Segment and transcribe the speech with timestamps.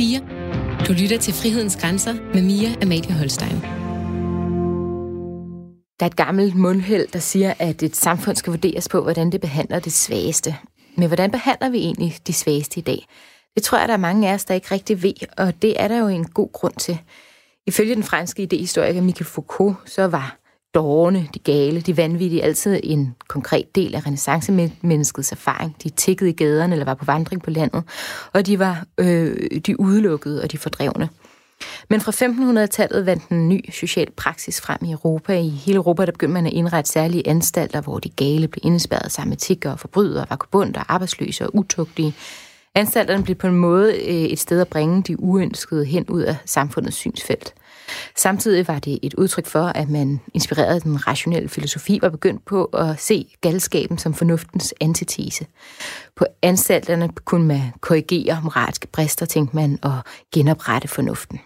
[0.00, 0.20] 4.
[0.86, 3.60] Du lytter til Frihedens Grænser med Mia Amalie Holstein.
[6.00, 9.40] Der er et gammelt mundhæld, der siger, at et samfund skal vurderes på, hvordan det
[9.40, 10.56] behandler det svageste.
[10.96, 13.06] Men hvordan behandler vi egentlig de svageste i dag?
[13.54, 15.88] Det tror jeg, der er mange af os, der ikke rigtig ved, og det er
[15.88, 16.98] der jo en god grund til.
[17.66, 20.39] Ifølge den franske idehistoriker Michel Foucault, så var
[20.74, 25.76] dårne, de gale, de vanvittige, altid en konkret del af renaissancemenneskets erfaring.
[25.82, 27.82] De tikkede i gaderne eller var på vandring på landet,
[28.32, 31.08] og de var øh, de udelukkede og de fordrevne.
[31.90, 35.38] Men fra 1500-tallet vandt en ny social praksis frem i Europa.
[35.38, 39.12] I hele Europa der begyndte man at indrette særlige anstalter, hvor de gale blev indespærret
[39.12, 42.14] sammen med tiggere, forbrydere, vagabonder, arbejdsløse og utugtige.
[42.74, 46.36] Anstalterne blev på en måde øh, et sted at bringe de uønskede hen ud af
[46.44, 47.54] samfundets synsfelt.
[48.16, 52.44] Samtidig var det et udtryk for, at man inspireret af den rationelle filosofi var begyndt
[52.44, 55.46] på at se galskaben som fornuftens antitese.
[56.16, 59.98] På anstalterne kunne man korrigere moralske brister, tænkte man, og
[60.34, 61.40] genoprette fornuften.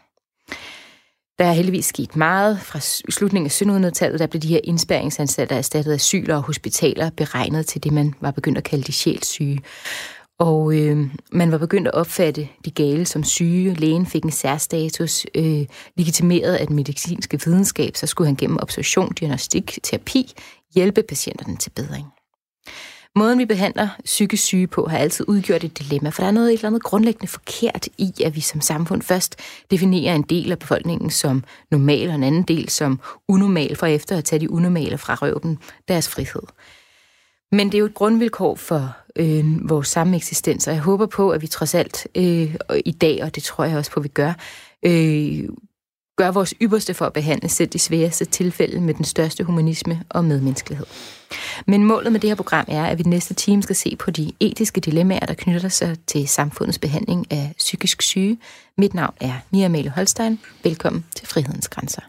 [1.38, 2.60] Der er heldigvis sket meget.
[2.60, 7.66] Fra slutningen af 1700-tallet, der blev de her indspæringsanstalter erstattet af asyler og hospitaler beregnet
[7.66, 9.60] til det, man var begyndt at kalde de sjælsyge.
[10.38, 13.74] Og øh, man var begyndt at opfatte de gale som syge.
[13.74, 19.12] Lægen fik en særstatus, øh, legitimeret af den medicinske videnskab, så skulle han gennem observation,
[19.12, 20.32] diagnostik, terapi
[20.74, 22.06] hjælpe patienterne til bedring.
[23.16, 26.48] Måden, vi behandler psykisk syge på, har altid udgjort et dilemma, for der er noget
[26.48, 29.36] et eller andet grundlæggende forkert i, at vi som samfund først
[29.70, 34.18] definerer en del af befolkningen som normal, og en anden del som unormal, for efter
[34.18, 36.42] at tage de unormale fra røven deres frihed.
[37.52, 41.30] Men det er jo et grundvilkår for øh, vores samme eksistens, og jeg håber på,
[41.30, 44.08] at vi trods alt øh, i dag, og det tror jeg også på, at vi
[44.08, 44.32] gør,
[44.86, 45.48] øh,
[46.16, 50.24] gør vores ypperste for at behandle selv de sværeste tilfælde med den største humanisme og
[50.24, 50.86] medmenneskelighed.
[51.66, 54.32] Men målet med det her program er, at vi næste time skal se på de
[54.40, 58.38] etiske dilemmaer, der knytter sig til samfundets behandling af psykisk syge.
[58.78, 60.40] Mit navn er Mia Mæle Holstein.
[60.64, 62.02] Velkommen til Frihedens Grænser.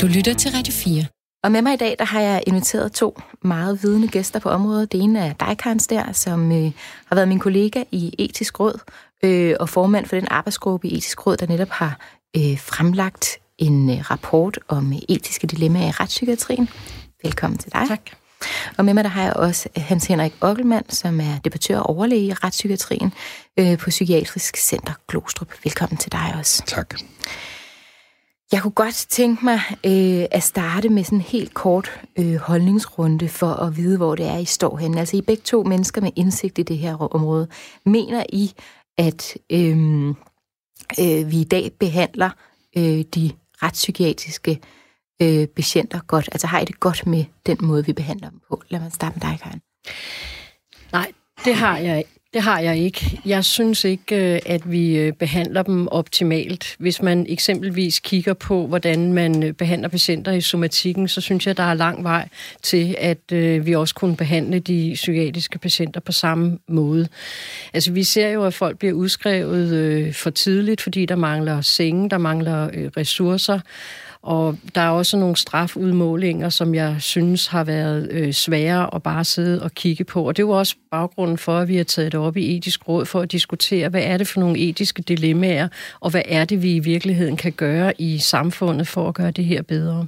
[0.00, 1.19] Du lytter til Radio 4.
[1.42, 4.92] Og med mig i dag, der har jeg inviteret to meget vidende gæster på området.
[4.92, 6.72] Det ene er dig, Karns der, som øh,
[7.06, 8.78] har været min kollega i Etisk Råd
[9.22, 11.98] øh, og formand for den arbejdsgruppe i Etisk Råd, der netop har
[12.36, 16.68] øh, fremlagt en øh, rapport om øh, etiske dilemmaer i retspsykiatrien.
[17.22, 17.84] Velkommen til dig.
[17.88, 18.00] Tak.
[18.78, 22.24] Og med mig der har jeg også Hans Henrik Ockelmann, som er debattør og overlæge
[22.24, 23.12] i retspsykiatrien
[23.58, 25.48] øh, på Psykiatrisk Center Glostrup.
[25.64, 26.62] Velkommen til dig også.
[26.66, 26.94] Tak.
[28.52, 33.28] Jeg kunne godt tænke mig øh, at starte med sådan en helt kort øh, holdningsrunde
[33.28, 35.00] for at vide, hvor det er, I står henne.
[35.00, 37.48] Altså, I begge to mennesker med indsigt i det her område.
[37.86, 38.52] Mener I,
[38.98, 40.08] at øh,
[41.00, 42.30] øh, vi i dag behandler
[42.76, 43.30] øh, de
[43.62, 44.60] retspsykiatriske
[45.22, 46.28] øh, patienter godt?
[46.32, 48.62] Altså, har I det godt med den måde, vi behandler dem på?
[48.68, 49.60] Lad mig starte med dig, Karen.
[50.92, 51.12] Nej,
[51.44, 52.19] det har jeg ikke.
[52.34, 53.20] Det har jeg ikke.
[53.24, 56.76] Jeg synes ikke, øh, at vi øh, behandler dem optimalt.
[56.78, 61.56] Hvis man eksempelvis kigger på, hvordan man øh, behandler patienter i somatikken, så synes jeg,
[61.56, 62.28] der er lang vej
[62.62, 63.32] til, at
[63.66, 67.08] vi også kunne behandle de psykiatriske patienter på samme måde.
[67.72, 72.18] Altså, vi ser jo, at folk bliver udskrevet for tidligt, fordi der mangler senge, der
[72.18, 73.60] mangler ressourcer,
[74.22, 79.24] og der er også nogle strafudmålinger, som jeg synes har været øh, svære at bare
[79.24, 80.28] sidde og kigge på.
[80.28, 82.88] Og det er jo også baggrunden for, at vi har taget det op i etisk
[82.88, 85.68] råd for at diskutere, hvad er det for nogle etiske dilemmaer,
[86.00, 89.44] og hvad er det, vi i virkeligheden kan gøre i samfundet for at gøre det
[89.44, 90.06] her bedre.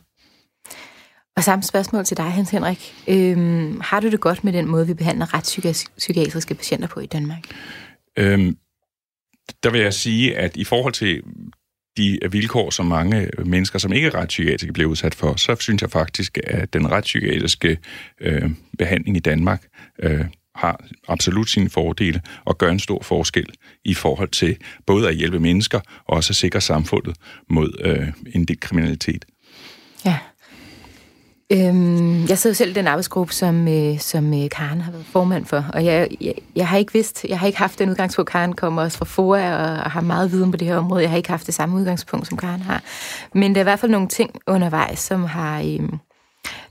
[1.37, 2.95] Og samme spørgsmål til dig, Hans Henrik.
[3.09, 7.43] Øhm, har du det godt med den måde, vi behandler retspsykiatriske patienter på i Danmark?
[8.19, 8.57] Øhm,
[9.63, 11.23] der vil jeg sige, at i forhold til
[11.97, 15.91] de vilkår, som mange mennesker, som ikke er retspsykiatriske, bliver udsat for, så synes jeg
[15.91, 17.79] faktisk, at den retspsykiatriske
[18.21, 19.63] øh, behandling i Danmark
[20.03, 23.47] øh, har absolut sine fordele og gør en stor forskel
[23.85, 27.17] i forhold til både at hjælpe mennesker og også at sikre samfundet
[27.51, 29.25] mod øh, en del kriminalitet.
[30.05, 30.19] Ja.
[31.51, 35.47] Øhm, jeg sidder selv i den arbejdsgruppe, som, øh, som øh, Karen har været formand
[35.47, 38.53] for, og jeg, jeg, jeg har ikke vidst, jeg har ikke haft den udgangspunkt, Karen
[38.53, 41.03] kommer også fra FOA og, og har meget viden på det her område.
[41.03, 42.83] Jeg har ikke haft det samme udgangspunkt, som Karen har.
[43.35, 45.61] Men der er i hvert fald nogle ting undervejs, som har...
[45.61, 45.89] Øh,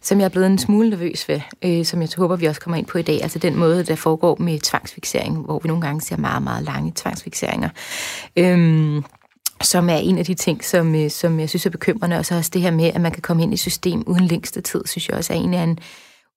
[0.01, 2.77] som jeg er blevet en smule nervøs ved, øh, som jeg håber, vi også kommer
[2.77, 3.24] ind på i dag.
[3.24, 6.91] Altså den måde, der foregår med tvangsfixering, hvor vi nogle gange ser meget, meget lange
[6.95, 7.69] tvangsfixeringer.
[8.38, 9.01] Øh,
[9.63, 12.17] som er en af de ting, som, øh, som jeg synes er bekymrende.
[12.17, 14.61] Og så også det her med, at man kan komme ind i system uden længste
[14.61, 15.79] tid, synes jeg også er en af en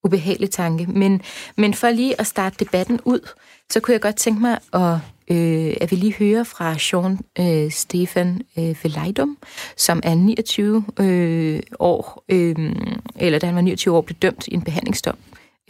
[0.05, 0.87] ubehagelig tanke.
[0.87, 1.23] Men,
[1.57, 3.29] men for lige at starte debatten ud,
[3.73, 4.99] så kunne jeg godt tænke mig, at,
[5.37, 9.39] øh, at vi lige hører fra Sean øh, Stefan øh, Veleidum,
[9.77, 12.73] som er 29 øh, år, øh,
[13.17, 15.17] eller da han var 29 år, blev dømt i en behandlingsdom.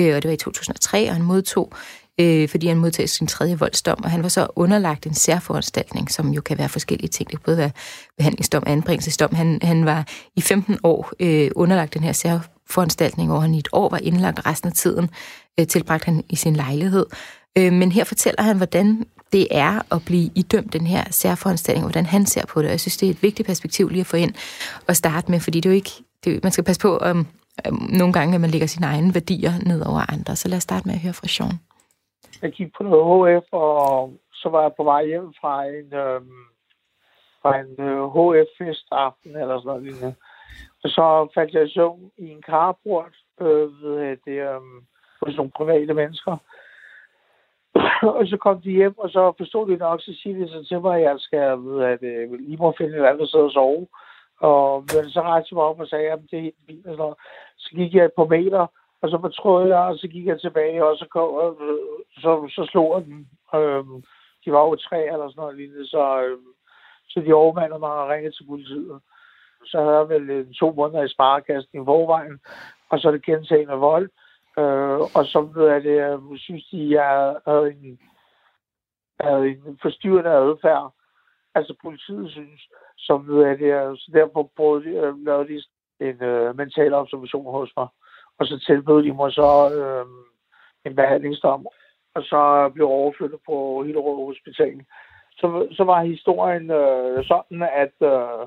[0.01, 1.73] Øh, og det var i 2003, og han modtog
[2.21, 6.29] øh, fordi han modtager sin tredje voldsdom, og han var så underlagt en særforanstaltning, som
[6.29, 7.31] jo kan være forskellige ting.
[7.31, 7.71] Det kan både være
[8.17, 9.35] behandlingsdom og anbringelsesdom.
[9.35, 10.07] Han, han var
[10.37, 14.47] i 15 år øh, underlagt den her særforanstaltning, hvor han i et år var indlagt
[14.47, 15.11] resten af tiden,
[15.61, 17.07] øh, tilbragt han i sin lejlighed.
[17.59, 21.91] Øh, men her fortæller han, hvordan det er at blive idømt den her særforanstaltning, og
[21.91, 22.67] hvordan han ser på det.
[22.67, 24.35] Og jeg synes, det er et vigtigt perspektiv lige at få ind
[24.87, 25.91] og starte med, fordi det er jo ikke,
[26.25, 27.27] det er, man skal passe på, om,
[27.65, 30.37] om nogle gange, at man lægger sine egne værdier ned over andre.
[30.37, 31.59] Så lad os starte med at høre fra Sean.
[32.45, 36.21] Jeg gik på noget HF, og så var jeg på vej hjem fra en, øh,
[37.43, 40.15] fra en øh, HF-fest aften eller sådan noget lignende.
[40.85, 44.61] Og så faldt jeg i søvn i en carport øh, ved det, øh,
[45.23, 46.37] hos nogle private mennesker.
[48.19, 50.81] og så kom de hjem, og så forstod de nok, så siger de så til
[50.81, 53.87] mig, at jeg skal ved, at øh, lige må finde et andet sted at sove.
[54.41, 56.87] Og så rejste jeg mig op og sagde, at det er helt fint.
[56.87, 57.17] Og sådan noget.
[57.57, 58.67] så gik jeg på meter,
[59.05, 61.57] og så fortrød jeg, og så gik jeg tilbage, og så, kom, og,
[62.23, 63.27] så, så slog jeg dem.
[63.55, 64.03] Øhm,
[64.45, 66.51] de var jo tre eller sådan noget lignende, så, øhm,
[67.09, 69.01] så de overmandede mig og ringede til politiet.
[69.65, 72.41] Så havde jeg vel øh, to måneder i sparekassen i forvejen,
[72.91, 74.09] og så er det gentagende vold.
[74.59, 77.99] Øh, og så ved jeg det, jeg synes de, jeg havde en,
[79.21, 80.93] havde en forstyrrende adfærd.
[81.55, 82.61] Altså politiet synes,
[82.99, 85.63] som ved jeg det, så derfor prøvede øh, lavede de
[86.01, 87.89] en øh, mental observation hos mig.
[88.39, 89.51] Og så tilbød de mig så
[89.81, 90.07] øh,
[90.87, 91.67] en behandlingsdom,
[92.15, 94.85] og så blev overflyttet på Hillerød Hospital.
[95.31, 98.47] Så, så var historien øh, sådan, at, øh,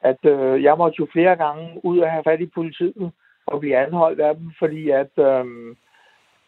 [0.00, 3.12] at øh, jeg måtte jo flere gange ud og have fat i politiet,
[3.46, 5.44] og blive anholdt af dem, fordi at øh,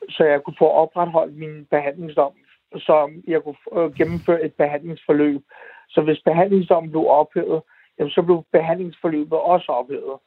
[0.09, 2.33] så jeg kunne få opretholdt min behandlingsdom,
[2.77, 5.43] så jeg kunne øh, gennemføre et behandlingsforløb.
[5.89, 7.63] Så hvis behandlingsdommen blev ophævet,
[7.99, 10.19] jamen, så blev behandlingsforløbet også ophævet.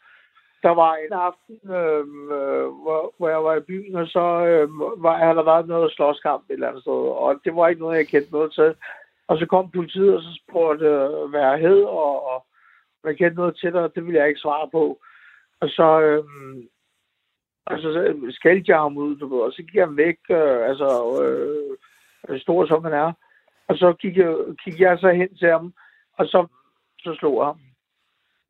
[0.64, 4.80] Der var en aften, øhm, øh, hvor, hvor jeg var i byen, og så øh,
[4.80, 7.98] var, havde der været noget slåskamp et eller andet sted, og det var ikke noget,
[7.98, 8.76] jeg kendte noget til.
[9.28, 12.46] Og så kom politiet, og så spurgte, øh, hvad jeg hed, og, og
[13.04, 15.00] jeg kendte noget til det, og det ville jeg ikke svare på.
[15.62, 16.24] Og så, øh,
[17.68, 20.90] altså, så skældte jeg ham ud, du ved, og så gik han væk, øh, altså,
[21.24, 21.78] øh,
[22.30, 23.14] øh, stor som han er.
[23.68, 25.74] Og så gik jeg, gik jeg så hen til ham,
[26.18, 26.48] og så,
[27.00, 27.60] så slog jeg ham.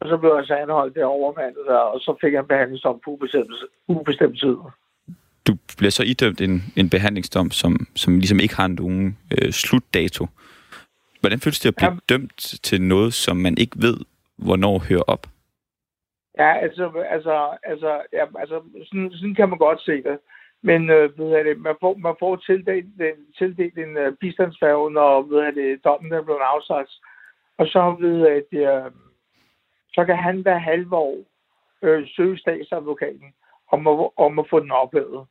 [0.01, 2.99] Og så blev jeg så anholdt derovre mandet der, og så fik jeg en behandlingsdom
[3.05, 3.51] på ubestemt,
[3.87, 4.57] ubestemt tid.
[5.47, 10.27] Du bliver så idømt en, en behandlingsdom, som, som ligesom ikke har nogen øh, slutdato.
[11.21, 11.97] Hvordan føles det at blive ja.
[12.09, 13.97] dømt til noget, som man ikke ved,
[14.37, 15.27] hvornår hører op?
[16.37, 20.17] Ja, altså, altså, altså, ja, altså sådan, sådan kan man godt se det.
[20.61, 25.21] Men øh, ved det, man får, man får tildelt, den, tildelt en uh, bistandsfærge, når
[25.21, 26.91] ved det, dommen er blevet afsagt.
[27.57, 28.91] Og så ved at øh,
[29.93, 31.17] så kan han hver halve år
[31.81, 33.33] øh, søge statsadvokaten
[33.71, 35.27] om at, om at få den ophævet.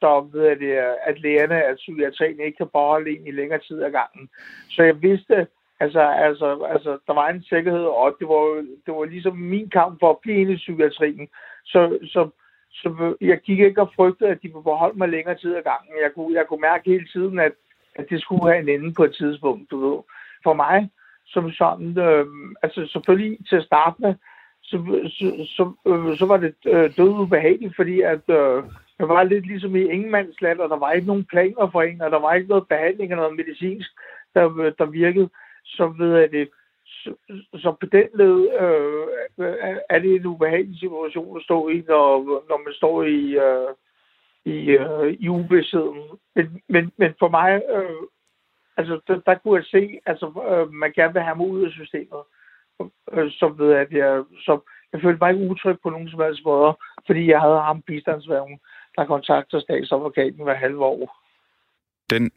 [0.00, 0.72] Så ved jeg det,
[1.06, 4.28] at lægerne af psykiatrien ikke kan bare alene i længere tid ad gangen.
[4.70, 5.46] Så jeg vidste,
[5.80, 10.00] Altså, altså, altså, der var en sikkerhed, og det var, det var ligesom min kamp
[10.00, 11.28] for at blive inde i psykiatrien.
[11.64, 12.28] Så, så,
[12.72, 15.92] så jeg gik ikke og frygtede, at de ville beholde mig længere tid ad gangen.
[16.02, 17.52] Jeg kunne, jeg kunne mærke hele tiden, at,
[17.94, 19.98] at det skulle have en ende på et tidspunkt, du ved.
[20.42, 20.90] For mig,
[21.32, 22.26] som sådan, øh,
[22.62, 24.14] altså selvfølgelig til at starte med,
[24.62, 24.76] så,
[25.18, 28.62] så, så, øh, så var det øh, død ubehageligt, fordi at øh,
[28.98, 32.10] jeg var lidt ligesom i ingenmandsland, og der var ikke nogen planer for en, og
[32.10, 33.90] der var ikke noget behandling eller noget medicinsk,
[34.34, 35.28] der, øh, der virkede
[35.64, 36.48] så ved jeg det.
[36.84, 37.14] Så,
[37.54, 39.06] så på den led øh,
[39.90, 43.70] er det en ubehagelig situation at stå i, når, når man står i, øh,
[44.44, 46.00] i, øh, i ubevidstheden.
[46.34, 48.02] Men, men, men for mig, øh,
[48.80, 51.72] altså der, der kunne jeg se, altså øh, man gerne vil have mig ud af
[51.72, 52.22] systemet.
[53.14, 54.54] Øh, så ved jeg, at jeg, så
[54.92, 58.58] jeg følte mig ikke utryg på nogen som helst måde, fordi jeg havde ham bistandsværgen,
[58.96, 61.00] der kontakter statsadvokaten hver halve år.
[62.10, 62.30] Den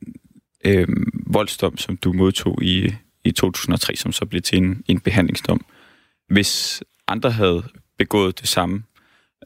[0.68, 0.88] øh,
[1.34, 2.78] voldsdom, som du modtog i
[3.24, 5.66] i 2003, som så blev til en, en behandlingsdom.
[6.28, 7.64] Hvis andre havde
[7.98, 8.84] begået det samme,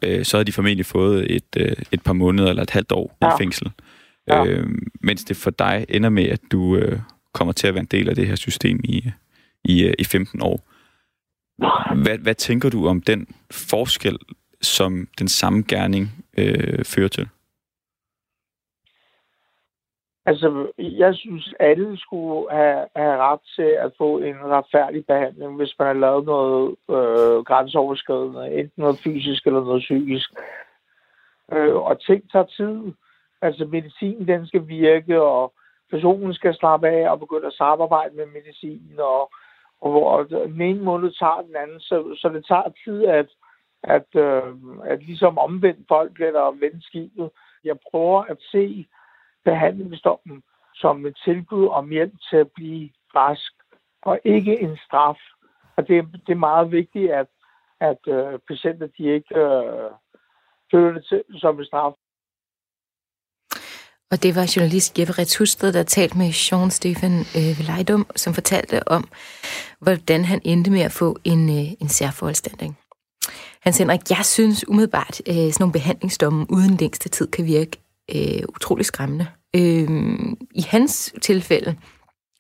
[0.04, 3.18] øh, så havde de formentlig fået et, øh, et par måneder eller et halvt år
[3.22, 3.28] ja.
[3.28, 3.72] i fængsel.
[4.28, 4.46] Ja.
[4.46, 4.68] Øh,
[5.02, 7.00] mens det for dig ender med, at du øh,
[7.34, 9.12] kommer til at være en del af det her system i,
[9.64, 10.60] i, øh, i 15 år.
[12.04, 14.18] Hvad, hvad tænker du om den forskel,
[14.62, 17.28] som den samme gerning øh, fører til?
[20.26, 25.76] Altså, jeg synes, alle skulle have, have ret til at få en retfærdig behandling, hvis
[25.80, 30.30] man har lavet noget øh, grænseoverskridende, enten noget fysisk eller noget psykisk.
[31.54, 32.94] Øh, og ting tager tid.
[33.42, 35.54] Altså, medicin, den skal virke, og
[35.90, 39.32] personen skal slappe af og begynde at samarbejde med medicin, og,
[39.82, 43.30] og hvor den ene måned tager den anden, så, så det tager tid at,
[43.84, 44.54] at, øh,
[44.86, 47.30] at ligesom omvende folk eller vende skibet.
[47.64, 48.88] Jeg prøver at se
[49.46, 50.44] behandlingsdommen
[50.76, 53.54] som et tilbud om hjælp til at blive rask,
[54.02, 55.20] og ikke en straf.
[55.76, 57.28] Og det, det er meget vigtigt, at,
[57.80, 59.92] at øh, patienter de ikke øh,
[60.72, 61.94] føler det til, som en straf.
[64.12, 68.88] Og det var journalist Jeppe Retshusted, der talte med Sean Stefan øh, Velejdum, som fortalte
[68.88, 69.08] om,
[69.80, 72.78] hvordan han endte med at få en, øh, en særforanstaltning.
[73.62, 77.78] Hans Henrik, jeg synes umiddelbart, øh, sådan nogle behandlingsdomme uden længste tid kan virke
[78.16, 79.28] øh, utrolig skræmmende.
[79.56, 80.10] Øh,
[80.52, 81.76] I hans tilfælde,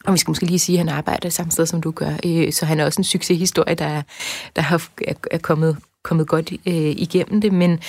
[0.05, 2.53] og vi skal måske lige sige, at han arbejder samme sted, som du gør, øh,
[2.53, 4.01] så han er også en succeshistorie, der,
[4.55, 7.53] der har, er, er kommet, kommet godt øh, igennem det.
[7.53, 7.79] Men,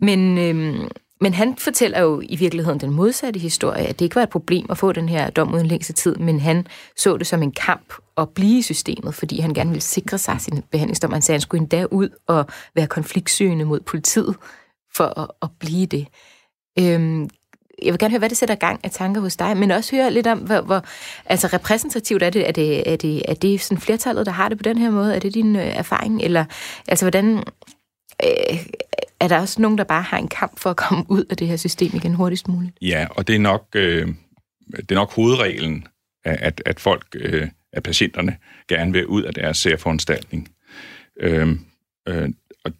[0.00, 0.90] men, øh,
[1.20, 4.66] men han fortæller jo i virkeligheden den modsatte historie, at det ikke var et problem
[4.70, 6.66] at få den her dom uden længste tid, men han
[6.96, 10.36] så det som en kamp at blive i systemet, fordi han gerne ville sikre sig
[10.40, 11.12] sin behandlingsdom.
[11.12, 14.36] Han sagde, at han skulle endda ud og være konfliktsøgende mod politiet
[14.94, 16.06] for at, at blive det.
[16.78, 17.28] Øhm,
[17.82, 20.10] jeg vil gerne høre, hvad det sætter gang af tanker hos dig, men også høre
[20.10, 20.82] lidt om, hvor, hvor
[21.26, 24.58] altså repræsentativt er det, er det, er det, er det sådan flertallet, der har det
[24.58, 25.14] på den her måde?
[25.14, 26.22] Er det din øh, erfaring?
[26.22, 26.44] Eller
[26.88, 27.44] altså, hvordan,
[28.24, 28.66] øh,
[29.20, 31.48] er der også nogen, der bare har en kamp for at komme ud af det
[31.48, 32.76] her system igen hurtigst muligt?
[32.82, 34.08] Ja, og det er nok, øh,
[34.76, 35.86] det er nok hovedreglen,
[36.24, 38.36] at, at folk, øh, at patienterne
[38.68, 40.48] gerne vil ud af deres særforanstaltning.
[41.20, 41.48] Øh,
[42.08, 42.28] øh,
[42.64, 42.72] og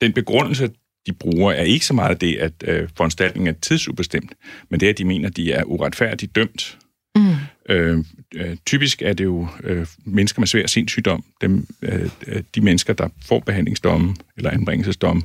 [0.00, 0.70] den begrundelse,
[1.06, 4.32] de bruger, er ikke så meget det, at øh, foranstaltningen er tidsubestemt,
[4.68, 6.78] men det er, at de mener, de er uretfærdigt dømt.
[7.16, 7.34] Mm.
[7.68, 8.04] Øh,
[8.34, 12.10] øh, typisk er det jo øh, mennesker med svær sindssygdom, dem, øh,
[12.54, 15.22] de mennesker, der får behandlingsdomme eller anbringelsesdomme,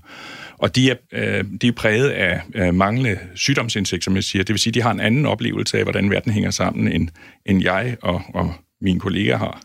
[0.63, 4.43] og de er, øh, de er præget af øh, manglende sygdomsindsigt, som jeg siger.
[4.43, 7.09] Det vil sige, at de har en anden oplevelse af, hvordan verden hænger sammen, end,
[7.45, 9.61] end jeg og, og mine kolleger har.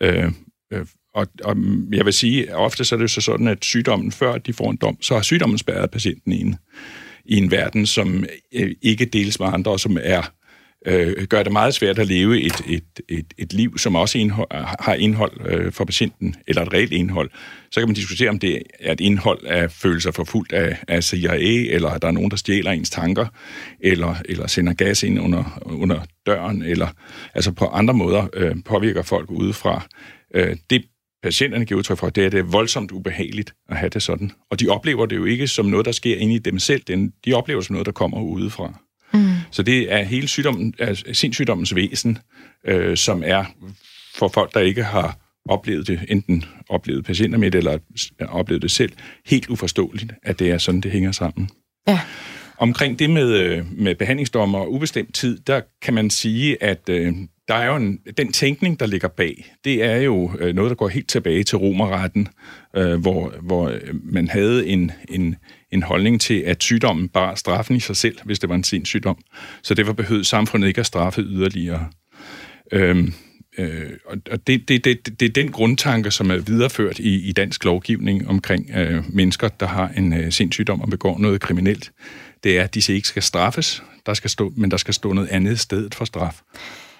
[0.00, 0.32] Øh,
[0.72, 1.56] øh, og, og
[1.92, 4.70] jeg vil sige, at ofte så er det så sådan, at sygdommen, før de får
[4.70, 6.56] en dom, så har sygdommen spærret patienten inde
[7.24, 8.24] i en verden, som
[8.54, 10.32] øh, ikke deles med andre, og som er
[10.86, 14.48] øh, gør det meget svært at leve et, et, et, et liv, som også indhold,
[14.80, 17.30] har indhold øh, for patienten, eller et reelt indhold.
[17.70, 21.74] Så kan man diskutere, om det er et indhold af følelser forfulgt af, af CIA,
[21.74, 23.26] eller at der er nogen, der stjæler ens tanker,
[23.80, 26.88] eller, eller sender gas ind under, under døren, eller
[27.34, 29.86] altså på andre måder øh, påvirker folk udefra.
[30.34, 30.84] Øh, det
[31.22, 34.30] patienterne giver udtryk for, det er, det er voldsomt ubehageligt at have det sådan.
[34.50, 36.82] Og de oplever det jo ikke som noget, der sker inde i dem selv.
[37.24, 38.80] De oplever det som noget, der kommer udefra.
[39.16, 39.28] Mm.
[39.50, 42.18] Så det er hele sygdommen, er sindssygdommens væsen,
[42.64, 43.44] øh, som er
[44.14, 45.18] for folk, der ikke har
[45.48, 47.78] oplevet det, enten oplevet patienter med det, eller
[48.28, 48.92] oplevet det selv,
[49.26, 51.50] helt uforståeligt, at det er sådan, det hænger sammen.
[51.88, 52.00] Ja.
[52.58, 57.14] Omkring det med, øh, med behandlingsdommer og ubestemt tid, der kan man sige, at øh,
[57.48, 60.74] der er jo en, den tænkning, der ligger bag, det er jo øh, noget, der
[60.74, 62.28] går helt tilbage til romerretten,
[62.76, 65.36] øh, hvor, hvor øh, man havde en, en,
[65.76, 69.18] en holdning til, at sygdommen bare straffen i sig selv, hvis det var en sindssygdom.
[69.62, 71.88] Så det var behøvet samfundet ikke at straffe yderligere.
[72.72, 73.12] Øhm,
[73.58, 73.90] øh,
[74.30, 78.28] og det, det, det, det er den grundtanke, som er videreført i, i dansk lovgivning
[78.28, 81.92] omkring øh, mennesker, der har en øh, sindssygdom og begår noget kriminelt.
[82.44, 85.28] Det er, at de ikke skal straffes, der skal stå, men der skal stå noget
[85.28, 86.40] andet sted for straf.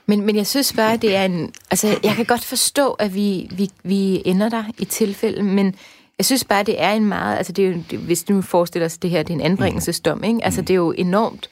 [0.06, 1.52] Men, men jeg synes bare, det er en...
[1.71, 5.75] Altså, jeg kan godt forstå, at vi, vi, vi ender der i tilfælde, men
[6.18, 7.37] jeg synes bare, det er en meget...
[7.37, 10.25] Altså, det er jo, det, hvis du forestiller sig, det her det er en anbringelsesdom,
[10.25, 10.44] ikke?
[10.44, 11.50] Altså, det er jo enormt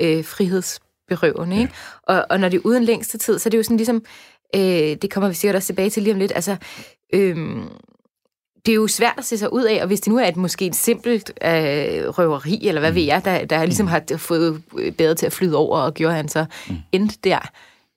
[0.00, 1.72] øh, frihedsberøvende, ikke?
[2.08, 2.14] Ja.
[2.14, 4.02] Og, og når det er uden længste tid, så er det jo sådan ligesom...
[4.56, 6.32] Øh, det kommer vi sikkert også tilbage til lige om lidt.
[6.34, 6.56] Altså,
[7.14, 7.36] øh,
[8.66, 10.36] det er jo svært at se sig ud af, og hvis det nu er et
[10.36, 12.96] måske et simpelt øh, røveri, eller hvad mm.
[12.96, 14.62] ved jeg, der, der ligesom har fået
[14.98, 16.76] bedre til at flyde over, og gjorde han så mm.
[16.92, 17.50] endt der,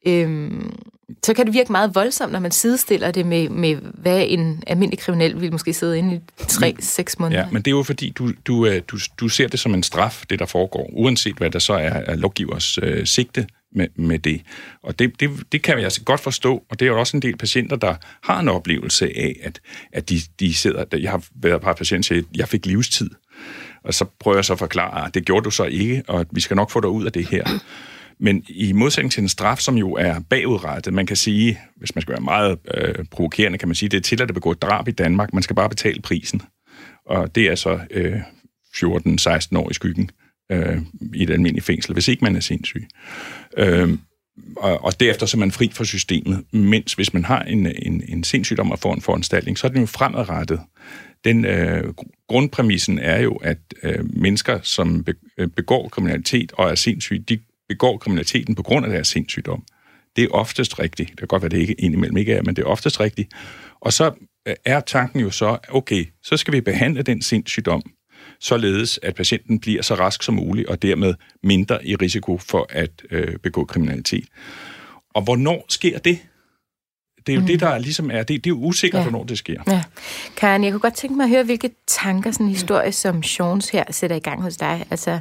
[0.07, 0.75] øhm,
[1.23, 4.99] så kan det virke meget voldsomt, når man sidestiller det med, med hvad en almindelig
[4.99, 7.41] kriminel vil måske sidde inde i 3-6 måneder.
[7.41, 9.83] Ja, men det er jo fordi, du, du, øh, du, du ser det som en
[9.83, 14.19] straf, det der foregår, uanset hvad der så er, er lovgivers øh, sigte med, med
[14.19, 14.41] det.
[14.83, 17.21] Og det, det, det kan jeg altså godt forstå, og det er jo også en
[17.21, 19.59] del patienter, der har en oplevelse af, at,
[19.93, 20.85] at de, de sidder...
[20.93, 23.09] Jeg har været par patienter, at jeg fik livstid,
[23.83, 26.41] og så prøver jeg så at forklare, at det gjorde du så ikke, og vi
[26.41, 27.45] skal nok få dig ud af det her.
[28.21, 32.01] Men i modsætning til en straf, som jo er bagudrettet, man kan sige, hvis man
[32.01, 34.91] skal være meget øh, provokerende, kan man sige, det er tilladt at begå drab i
[34.91, 35.33] Danmark.
[35.33, 36.41] Man skal bare betale prisen.
[37.05, 38.19] Og det er så øh,
[38.75, 40.09] 14-16 år i skyggen
[40.51, 40.81] øh,
[41.13, 42.87] i et almindeligt fængsel, hvis ikke man er sindssyg.
[43.57, 43.97] Øh,
[44.57, 46.43] og, og derefter så er man fri fra systemet.
[46.53, 49.79] Mens hvis man har en, en, en sindssygdom og får en foranstaltning, så er den
[49.79, 50.59] jo fremadrettet.
[51.23, 51.93] Den øh,
[52.27, 55.05] grundpræmissen er jo, at øh, mennesker, som
[55.37, 57.39] øh, begår kriminalitet og er sindssyge, de
[57.71, 59.63] begår kriminaliteten på grund af deres sindssygdom.
[60.15, 61.09] Det er oftest rigtigt.
[61.09, 63.33] Det kan godt være, det ikke indimellem ikke er, men det er oftest rigtigt.
[63.79, 64.11] Og så
[64.47, 67.81] øh, er tanken jo så, okay, så skal vi behandle den sindssygdom
[68.39, 71.13] således at patienten bliver så rask som muligt, og dermed
[71.43, 74.25] mindre i risiko for at øh, begå kriminalitet.
[75.13, 76.19] Og hvornår sker det?
[77.27, 77.47] Det er jo mm.
[77.47, 79.09] det, der ligesom er, det, det er jo usikkert, ja.
[79.09, 79.61] hvornår det sker.
[79.67, 79.83] Ja.
[80.37, 83.71] Karen, jeg kunne godt tænke mig at høre, hvilke tanker sådan en historie som Sean's
[83.71, 84.85] her sætter i gang hos dig.
[84.89, 85.19] Altså,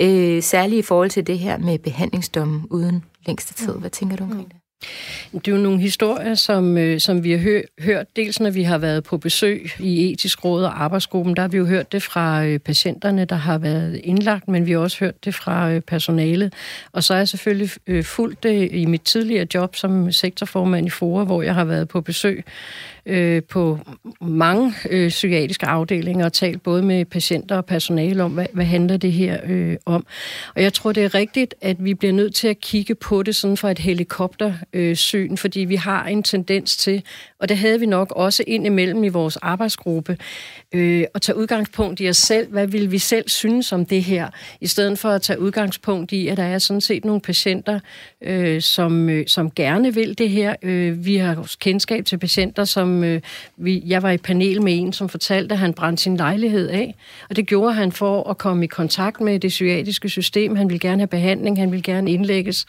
[0.00, 3.72] øh, særligt i forhold til det her med behandlingsdommen uden længste tid.
[3.72, 4.56] Hvad tænker du omkring det?
[5.32, 8.62] Det er jo nogle historier, som, øh, som vi har hø- hørt, dels når vi
[8.62, 12.02] har været på besøg i etisk råd og arbejdsgruppen, der har vi jo hørt det
[12.02, 15.80] fra øh, patienterne, der har været indlagt, men vi har også hørt det fra øh,
[15.80, 16.52] personalet.
[16.92, 20.90] Og så er jeg selvfølgelig øh, fulgt det i mit tidligere job som sektorformand i
[20.90, 22.44] FORA, hvor jeg har været på besøg
[23.06, 23.78] øh, på
[24.20, 28.96] mange øh, psykiatriske afdelinger og talt både med patienter og personale om, hvad, hvad handler
[28.96, 30.06] det her øh, om.
[30.54, 33.36] Og jeg tror, det er rigtigt, at vi bliver nødt til at kigge på det
[33.36, 37.02] sådan fra et helikoptersyn, øh, fordi vi har en tendens til,
[37.38, 40.18] og det havde vi nok også ind imellem i vores arbejdsgruppe,
[40.72, 42.50] øh, at tage udgangspunkt i os selv.
[42.50, 44.28] Hvad vil vi selv synes om det her?
[44.60, 47.80] I stedet for at tage udgangspunkt i, at der er sådan set nogle patienter,
[48.24, 50.54] øh, som, øh, som gerne vil det her.
[50.62, 53.20] Øh, vi har kendskab til patienter, som øh,
[53.56, 56.94] vi, jeg var i panel med en, som fortalte, at han brændte sin lejlighed af.
[57.30, 60.56] Og det gjorde han for at komme i kontakt med det psykiatriske system.
[60.56, 62.66] Han ville gerne have behandling, han ville gerne indlægges.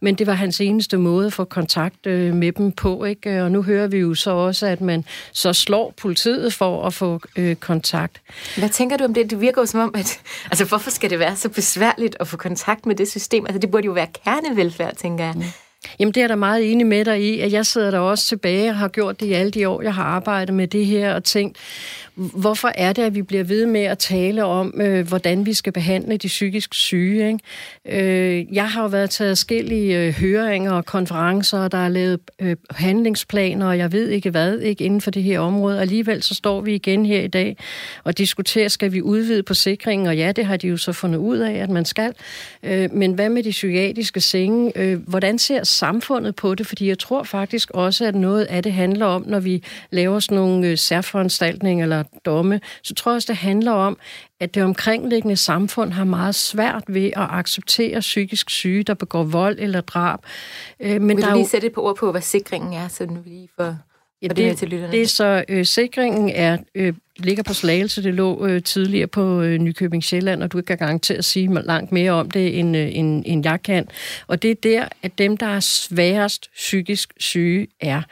[0.00, 3.04] Men det var hans eneste måde at få kontakt øh, med dem på.
[3.04, 3.42] Ikke?
[3.42, 7.20] Og nu hører vi jo så også, at man så slår politiet for at få
[7.36, 8.20] øh, kontakt.
[8.58, 9.30] Hvad tænker du om det?
[9.30, 10.20] Det virker jo som om, at
[10.50, 13.46] altså, hvorfor skal det være så besværligt at få kontakt med det system?
[13.46, 15.34] Altså, det burde jo være kernevelfærd, tænker jeg.
[15.36, 15.42] Mm.
[15.98, 18.70] Jamen, det er der meget enig med dig i, at jeg sidder der også tilbage
[18.70, 21.24] og har gjort det i alle de år, jeg har arbejdet med det her og
[21.24, 21.56] tænkt,
[22.16, 25.72] hvorfor er det, at vi bliver ved med at tale om, øh, hvordan vi skal
[25.72, 27.26] behandle de psykisk syge?
[27.26, 28.38] Ikke?
[28.38, 32.20] Øh, jeg har jo været til forskellige øh, høringer og konferencer, og der er lavet
[32.40, 35.80] øh, handlingsplaner, og jeg ved ikke hvad, ikke inden for det her område.
[35.80, 37.56] Alligevel så står vi igen her i dag
[38.04, 40.06] og diskuterer, skal vi udvide på sikringen?
[40.06, 42.14] Og ja, det har de jo så fundet ud af, at man skal.
[42.62, 44.72] Øh, men hvad med de psykiatriske senge?
[44.76, 46.66] Øh, hvordan ser samfundet på det?
[46.66, 50.36] Fordi jeg tror faktisk også, at noget af det handler om, når vi laver sådan
[50.36, 53.98] nogle øh, særforanstaltninger eller domme, så tror jeg også, det handler om,
[54.40, 59.56] at det omkringliggende samfund har meget svært ved at acceptere psykisk syge, der begår vold
[59.58, 60.18] eller drab.
[60.80, 61.48] Øh, men Vil der du lige jo...
[61.50, 63.76] sætte et par ord på, hvad sikringen er, så nu lige for...
[64.22, 64.92] Ja, det, det, til lytterne.
[64.92, 69.40] det er så, øh, sikringen er, øh, ligger på Slagelse, det lå øh, tidligere på
[69.40, 72.96] øh, Nykøbing Sjælland, og du kan garanteret at sige langt mere om det, end, øh,
[72.96, 73.88] end, end jeg kan.
[74.26, 78.02] Og det er der, at dem, der er sværest psykisk syge, er.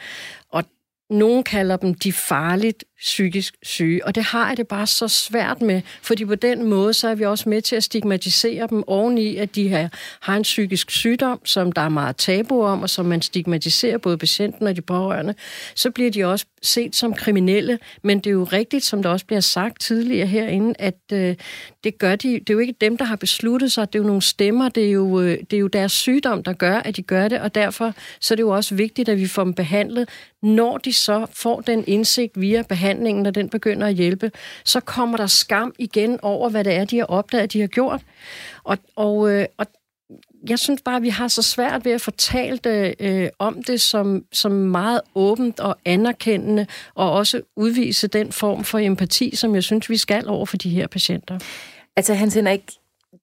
[0.51, 0.65] Og
[1.11, 4.07] nogen kalder dem de farligt psykisk syge.
[4.07, 7.15] Og det har jeg det bare så svært med, fordi på den måde, så er
[7.15, 11.47] vi også med til at stigmatisere dem oveni, at de har, har en psykisk sygdom,
[11.47, 15.35] som der er meget tabu om, og som man stigmatiserer både patienten og de pårørende.
[15.75, 19.27] Så bliver de også set som kriminelle, men det er jo rigtigt, som der også
[19.27, 21.37] bliver sagt tidligere herinde, at øh,
[21.85, 24.07] det gør de, det er jo ikke dem, der har besluttet sig, det er jo
[24.07, 27.03] nogle stemmer, det er jo, øh, det er jo deres sygdom, der gør, at de
[27.03, 30.09] gør det, og derfor så er det jo også vigtigt, at vi får dem behandlet,
[30.43, 34.31] når de så får den indsigt via behandling behandlingen, når den begynder at hjælpe,
[34.65, 38.01] så kommer der skam igen over, hvad det er, de har opdaget, de har gjort.
[38.65, 39.67] Og, og, øh, og
[40.49, 43.81] jeg synes bare, at vi har så svært ved at fortælle det, øh, om det
[43.81, 49.63] som, som meget åbent og anerkendende, og også udvise den form for empati, som jeg
[49.63, 51.39] synes, vi skal over for de her patienter.
[51.97, 52.63] Altså Hans Henrik,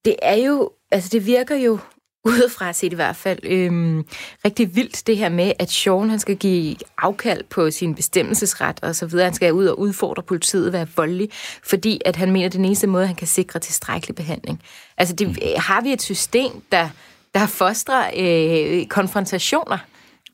[0.06, 1.80] det er jo, altså det virker jo
[2.26, 4.06] udefra set i hvert fald, øhm,
[4.46, 8.96] rigtig vildt det her med, at Sean han skal give afkald på sin bestemmelsesret og
[8.96, 9.24] så videre.
[9.26, 11.30] Han skal ud og udfordre politiet, være voldelig,
[11.64, 14.62] fordi at han mener, at den eneste måde, han kan sikre tilstrækkelig behandling.
[14.98, 15.36] Altså, det, mm.
[15.58, 16.90] har vi et system, der,
[17.36, 19.78] der fostrer øh, konfrontationer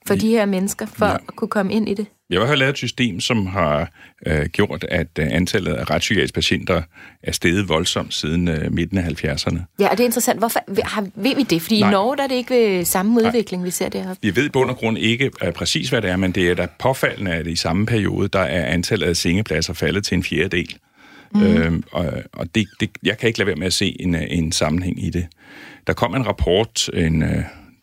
[0.08, 1.14] for de her mennesker, for ja.
[1.14, 2.08] at kunne komme ind i det?
[2.30, 3.92] Vi har lavet et system, som har
[4.26, 6.82] øh, gjort, at øh, antallet af retspsykiatriske patienter
[7.24, 9.60] er steget voldsomt siden øh, midten af 70'erne.
[9.80, 10.40] Ja, og det er interessant.
[10.40, 11.62] Hvorfor har, ved vi det?
[11.62, 11.90] Fordi Nej.
[11.90, 13.66] i Norge der er det ikke ved samme udvikling, Nej.
[13.66, 14.16] vi ser det her.
[14.22, 16.56] Vi ved i bund og grund ikke uh, præcis, hvad det er, men det er
[16.56, 20.78] da påfaldende, at i samme periode, der er antallet af sengepladser faldet til en fjerdedel.
[21.34, 21.44] Mm.
[21.44, 24.52] Øhm, og og det, det, jeg kan ikke lade være med at se en, en
[24.52, 25.28] sammenhæng i det.
[25.88, 27.24] Der kom en rapport, en...
[27.24, 27.30] Uh,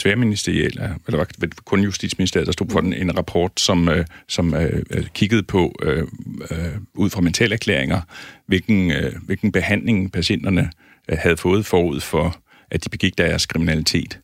[0.02, 1.26] tværministeriel, eller var
[1.64, 5.74] kun Justitsministeriet, der stod for den, en rapport, som, øh, som øh, øh, kiggede på,
[5.82, 6.06] øh,
[6.50, 8.00] øh, ud fra mentalerklæringer,
[8.46, 10.70] hvilken, øh, hvilken behandling patienterne
[11.10, 12.36] øh, havde fået forud for,
[12.70, 14.20] at de begik deres kriminalitet.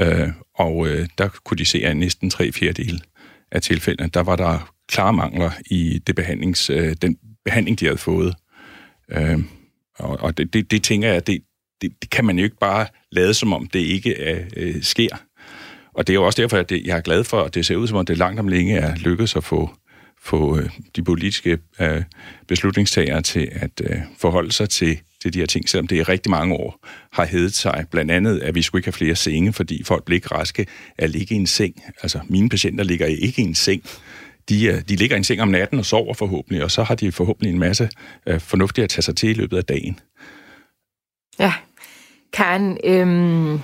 [0.00, 3.00] Øh, og øh, der kunne de se, at næsten tre fjerdedele
[3.52, 7.98] af tilfældene, der var der klare mangler i det behandlings, øh, den behandling, de havde
[7.98, 8.34] fået.
[9.10, 9.38] Øh,
[9.98, 11.42] og og det, det, det tænker jeg, det,
[11.82, 15.16] det, det kan man jo ikke bare lade som om det ikke øh, øh, sker.
[15.94, 17.76] Og det er jo også derfor, at det, jeg er glad for, at det ser
[17.76, 19.70] ud som om det langt om længe er lykkedes at få,
[20.22, 22.02] få øh, de politiske øh,
[22.48, 26.30] beslutningstagere til at øh, forholde sig til, til de her ting, selvom det i rigtig
[26.30, 29.82] mange år har heddet sig, blandt andet, at vi skulle ikke have flere senge, fordi
[29.84, 30.66] folk bliver ikke raske
[30.98, 31.82] af at ligge i en seng.
[32.02, 33.82] Altså, mine patienter ligger ikke i en seng.
[34.48, 36.94] De, øh, de ligger i en seng om natten og sover forhåbentlig, og så har
[36.94, 37.88] de forhåbentlig en masse
[38.26, 40.00] øh, fornuftigt at tage sig til i løbet af dagen.
[41.38, 41.52] Ja,
[42.32, 43.60] Karen, øhm,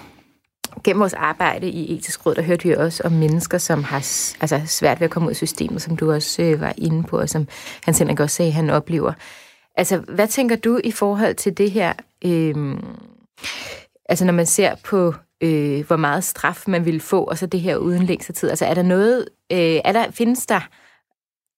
[0.85, 3.97] gennem vores arbejde i etisk råd, der hørte vi også om mennesker, som har
[4.41, 7.21] altså, svært ved at komme ud af systemet, som du også øh, var inde på,
[7.21, 7.49] og som
[7.85, 9.13] Hans Henrik også sagde, han oplever.
[9.77, 11.93] Altså, hvad tænker du i forhold til det her?
[12.25, 12.85] Øhm,
[14.09, 17.61] altså, når man ser på, øh, hvor meget straf man vil få, og så det
[17.61, 18.51] her uden længst tid.
[18.51, 20.61] Altså, er der noget, øh, er der, findes der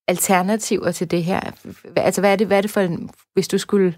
[0.09, 1.41] alternativer til det her?
[1.97, 3.95] Altså, hvad er det, hvad er det for, en, hvis du skulle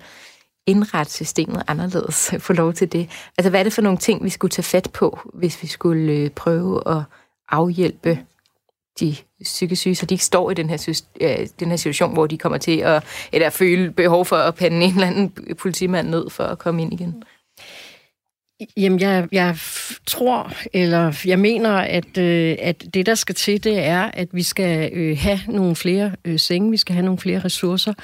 [0.66, 3.10] indrette systemet anderledes, få lov til det.
[3.38, 6.12] Altså, hvad er det for nogle ting, vi skulle tage fat på, hvis vi skulle
[6.12, 7.02] øh, prøve at
[7.48, 8.18] afhjælpe
[9.00, 12.26] de psykisk syge, så de ikke står i den her, øh, den her situation, hvor
[12.26, 16.30] de kommer til at eller føle behov for at pande en eller anden politimand ned
[16.30, 17.08] for at komme ind igen?
[17.08, 17.22] Mm.
[18.76, 19.56] Jamen, jeg, jeg
[20.06, 24.42] tror, eller jeg mener, at, øh, at det, der skal til, det er, at vi
[24.42, 27.94] skal øh, have nogle flere øh, senge, vi skal have nogle flere ressourcer.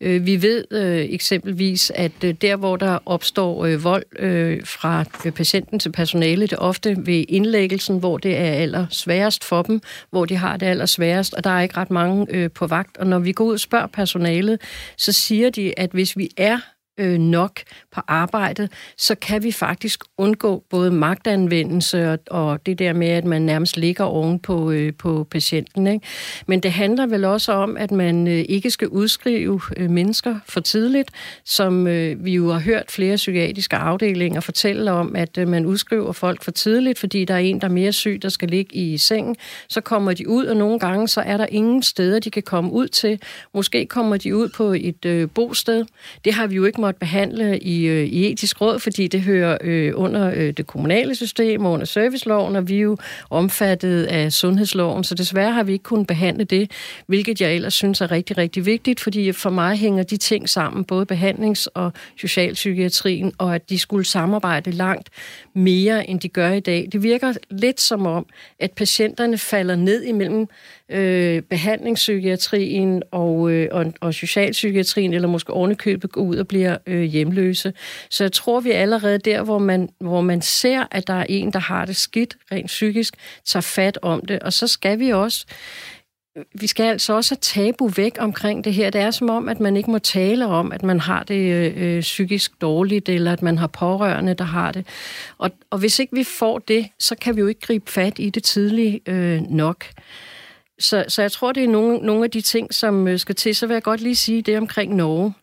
[0.00, 5.04] Øh, vi ved øh, eksempelvis, at øh, der, hvor der opstår øh, vold øh, fra
[5.26, 9.80] øh, patienten til personale, det er ofte ved indlæggelsen, hvor det er allersværest for dem,
[10.10, 12.96] hvor de har det allersværest, og der er ikke ret mange øh, på vagt.
[12.96, 14.60] Og når vi går ud og spørger personalet,
[14.96, 16.58] så siger de, at hvis vi er
[16.98, 17.60] øh, nok
[17.92, 23.24] på arbejdet, så kan vi faktisk undgå både magtanvendelse og, og det der med, at
[23.24, 25.86] man nærmest ligger oven på, øh, på patienten.
[25.86, 26.06] Ikke?
[26.46, 30.60] Men det handler vel også om, at man øh, ikke skal udskrive øh, mennesker for
[30.60, 31.10] tidligt,
[31.44, 36.12] som øh, vi jo har hørt flere psykiatriske afdelinger fortælle om, at øh, man udskriver
[36.12, 38.98] folk for tidligt, fordi der er en, der er mere syg, der skal ligge i
[38.98, 39.36] sengen.
[39.68, 42.72] Så kommer de ud, og nogle gange så er der ingen steder, de kan komme
[42.72, 43.20] ud til.
[43.54, 45.84] Måske kommer de ud på et øh, bosted.
[46.24, 49.58] Det har vi jo ikke måtte behandle i, øh, i etisk råd, fordi det hører
[49.60, 52.96] øh, under øh, det kommunale system og under serviceloven, og vi er jo
[53.30, 56.70] omfattet af sundhedsloven, så desværre har vi ikke kunnet behandle det,
[57.06, 60.84] hvilket jeg ellers synes er rigtig, rigtig vigtigt, fordi for mig hænger de ting sammen,
[60.84, 65.08] både behandlings- og socialpsykiatrien, og at de skulle samarbejde langt
[65.54, 66.88] mere, end de gør i dag.
[66.92, 68.26] Det virker lidt som om,
[68.58, 70.48] at patienterne falder ned imellem
[70.90, 77.02] øh, behandlingspsykiatrien og, øh, og, og socialpsykiatrien, eller måske ovenikøbet går ud og bliver øh,
[77.02, 77.72] hjemløse.
[78.10, 81.26] Så jeg tror, vi er allerede der, hvor man, hvor man ser, at der er
[81.28, 84.40] en, der har det skidt rent psykisk, tager fat om det.
[84.40, 85.46] Og så skal vi også
[86.54, 88.90] vi skal altså også have tabu væk omkring det her.
[88.90, 91.96] Det er som om, at man ikke må tale om, at man har det øh,
[91.96, 94.86] øh psykisk dårligt, eller at man har pårørende, der har det.
[95.38, 98.30] Og, og hvis ikke vi får det, så kan vi jo ikke gribe fat i
[98.30, 99.84] det tidligt øh, nok.
[100.78, 103.56] Så, så jeg tror, det er nogle, nogle af de ting, som øh, skal til.
[103.56, 105.34] Så vil jeg godt lige sige det omkring Norge.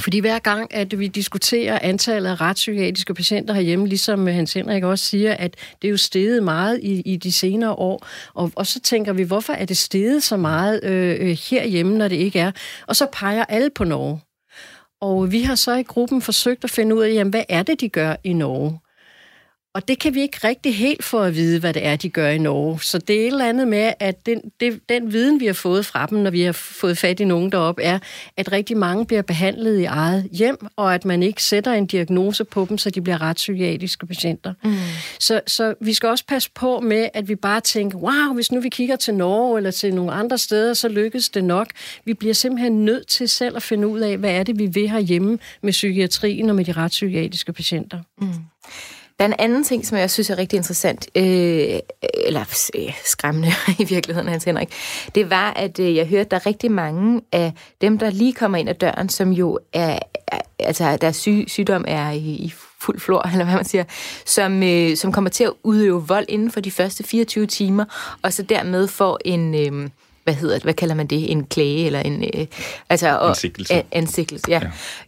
[0.00, 4.84] Fordi hver gang, at vi diskuterer antallet af retspsykiatriske patienter herhjemme, ligesom øh, Hans Henrik
[4.84, 8.06] også siger, at det er jo steget meget i, i de senere år.
[8.34, 12.08] Og, og så tænker vi, hvorfor er det steget så meget øh, øh herhjemme, når
[12.08, 12.52] det ikke er?
[12.86, 14.20] Og så peger alle på Norge.
[15.00, 17.80] Og vi har så i gruppen forsøgt at finde ud af, jamen, hvad er det,
[17.80, 18.78] de gør i Norge?
[19.74, 22.28] Og det kan vi ikke rigtig helt få at vide, hvad det er, de gør
[22.28, 22.80] i Norge.
[22.82, 25.86] Så det er et eller andet med, at den, det, den viden, vi har fået
[25.86, 27.98] fra dem, når vi har fået fat i nogen deroppe, er,
[28.36, 32.44] at rigtig mange bliver behandlet i eget hjem, og at man ikke sætter en diagnose
[32.44, 34.54] på dem, så de bliver retspsykiatriske patienter.
[34.64, 34.74] Mm.
[35.20, 38.60] Så, så vi skal også passe på med, at vi bare tænker, wow, hvis nu
[38.60, 41.68] vi kigger til Norge eller til nogle andre steder, så lykkes det nok.
[42.04, 44.88] Vi bliver simpelthen nødt til selv at finde ud af, hvad er det, vi vil
[44.88, 47.98] herhjemme med psykiatrien og med de retspsykiatriske patienter.
[48.20, 48.28] Mm.
[49.22, 51.78] Der er en anden ting, som jeg synes er rigtig interessant, øh,
[52.26, 53.48] eller øh, skræmmende
[53.82, 54.68] i virkeligheden, Hans Henrik.
[55.14, 58.32] Det var, at øh, jeg hørte, at der er rigtig mange af dem, der lige
[58.32, 62.52] kommer ind ad døren, som jo er, er altså deres syg, sygdom er i, i
[62.80, 63.84] fuld flor, eller hvad man siger,
[64.26, 67.84] som, øh, som kommer til at udøve vold inden for de første 24 timer,
[68.22, 69.54] og så dermed får en...
[69.54, 69.90] Øh,
[70.24, 72.24] hvad hedder det, hvad kalder man det, en klage eller en...
[72.24, 72.46] Øh,
[72.88, 73.74] altså, og, en sikkelse.
[73.74, 74.60] En, en sikkelse, ja.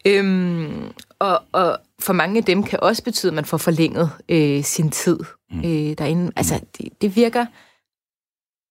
[0.05, 0.11] ja.
[0.11, 4.64] Øhm, og, og for mange af dem kan også betyde, at man får forlænget øh,
[4.64, 5.18] sin tid
[5.50, 5.59] mm.
[5.59, 6.33] øh, derinde.
[6.37, 7.46] Altså, det, det virker...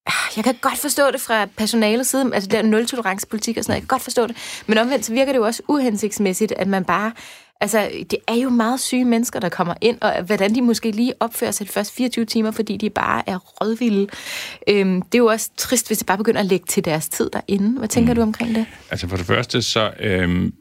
[0.07, 3.81] Ah, jeg kan godt forstå det fra personalets side, altså der nul-tolerance-politik og sådan noget,
[3.81, 6.85] jeg kan godt forstå det, men omvendt så virker det jo også uhensigtsmæssigt, at man
[6.85, 7.11] bare
[7.63, 11.13] Altså, det er jo meget syge mennesker, der kommer ind, og hvordan de måske lige
[11.19, 14.07] opfører sig de første 24 timer, fordi de bare er rødvilde.
[14.69, 17.29] Øhm, det er jo også trist, hvis de bare begynder at lægge til deres tid
[17.33, 17.79] derinde.
[17.79, 18.15] Hvad tænker mm.
[18.15, 18.65] du omkring det?
[18.91, 20.53] Altså, for det første, så øhm,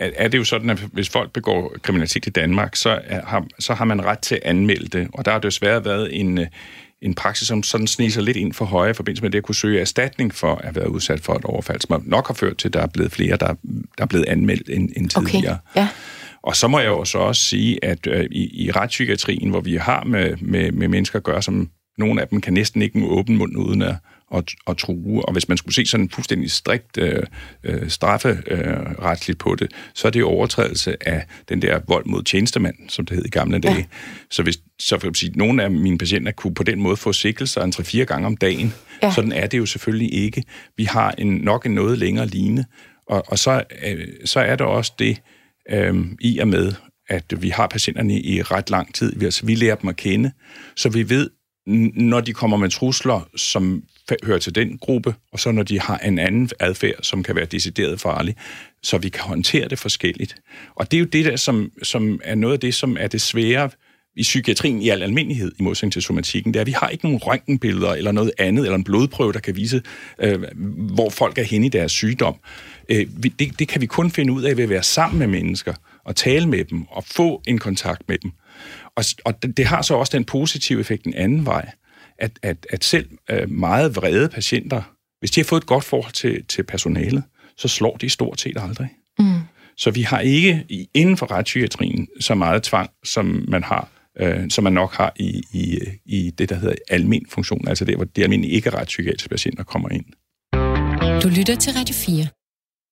[0.00, 3.84] er det jo sådan, at hvis folk begår kriminalitet i Danmark, så har, så har
[3.84, 5.08] man ret til at anmelde det.
[5.12, 6.46] Og der har desværre været en,
[7.02, 9.54] en praksis, som sådan sniger lidt ind for højre i forbindelse med det at kunne
[9.54, 12.74] søge erstatning for at været udsat for et overfald, som nok har ført til, at
[12.74, 13.54] der er blevet flere, der,
[13.98, 15.58] der er blevet anmeldt end, end tidligere.
[15.70, 15.80] Okay.
[15.80, 15.88] Ja.
[16.42, 19.76] Og så må jeg jo så også sige, at øh, i, i retspsykiatrien, hvor vi
[19.76, 23.36] har med, med, med mennesker at gøre, som nogle af dem kan næsten ikke åbne
[23.36, 23.94] mund uden at,
[24.34, 25.24] at, at true.
[25.24, 27.22] Og hvis man skulle se sådan en fuldstændig strikt øh,
[27.64, 27.82] øh,
[29.28, 33.16] øh, på det, så er det overtrædelse af den der vold mod tjenestemand, som det
[33.16, 33.76] hed i gamle dage.
[33.76, 33.84] Ja.
[34.30, 37.12] Så hvis så for at sige, nogle af mine patienter kunne på den måde få
[37.12, 38.74] sikkelser en 3-4 gange om dagen.
[39.02, 39.12] Ja.
[39.12, 40.44] Sådan er det jo selvfølgelig ikke.
[40.76, 42.64] Vi har en, nok en noget længere line,
[43.06, 45.20] og, og så, øh, så er der også det
[45.70, 46.72] øh, i og med,
[47.08, 49.22] at vi har patienterne i ret lang tid.
[49.22, 50.32] Altså, vi lærer dem at kende,
[50.76, 51.30] så vi ved,
[51.94, 53.82] når de kommer med trusler, som
[54.24, 57.44] hører til den gruppe, og så når de har en anden adfærd, som kan være
[57.44, 58.36] decideret farlig,
[58.82, 60.34] så vi kan håndtere det forskelligt.
[60.74, 63.20] Og det er jo det der, som, som er noget af det, som er det
[63.20, 63.70] svære
[64.16, 67.04] i psykiatrien i al almindelighed, i modsætning til somatikken, det er, at vi har ikke
[67.04, 69.82] nogen røntgenbilleder eller noget andet, eller en blodprøve, der kan vise,
[70.18, 70.42] øh,
[70.94, 72.36] hvor folk er henne i deres sygdom.
[72.88, 73.06] Øh,
[73.38, 76.16] det, det kan vi kun finde ud af ved at være sammen med mennesker, og
[76.16, 78.32] tale med dem, og få en kontakt med dem.
[78.96, 81.70] Og, og det, det har så også den positive effekt en anden vej,
[82.20, 84.82] at, at, at selv øh, meget vrede patienter,
[85.20, 87.22] hvis de har fået et godt forhold til, til personalet,
[87.56, 88.88] så slår de stort set aldrig.
[89.18, 89.40] Mm.
[89.76, 93.88] Så vi har ikke inden for retspsykiatrien så meget tvang, som man har
[94.20, 97.96] øh, som man nok har i, i, i det, der hedder almen funktion, altså der,
[97.96, 100.04] hvor de almindelige ikke-retspsykiatriske patienter kommer ind.
[101.22, 102.26] Du lytter til Radio 4.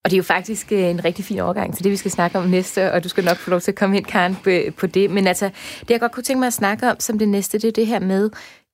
[0.05, 2.39] Og det er jo faktisk øh, en rigtig fin overgang til det, vi skal snakke
[2.39, 4.87] om næste, og du skal nok få lov til at komme ind, Karen, på, på
[4.87, 5.11] det.
[5.11, 7.69] Men altså, det jeg godt kunne tænke mig at snakke om som det næste, det
[7.69, 8.31] er det her med,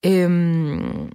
[0.07, 1.11] øhm,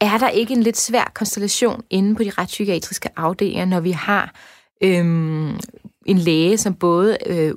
[0.00, 4.34] er der ikke en lidt svær konstellation inde på de retspsykiatriske afdelinger, når vi har
[4.82, 5.58] øhm,
[6.06, 7.54] en læge, som både øh,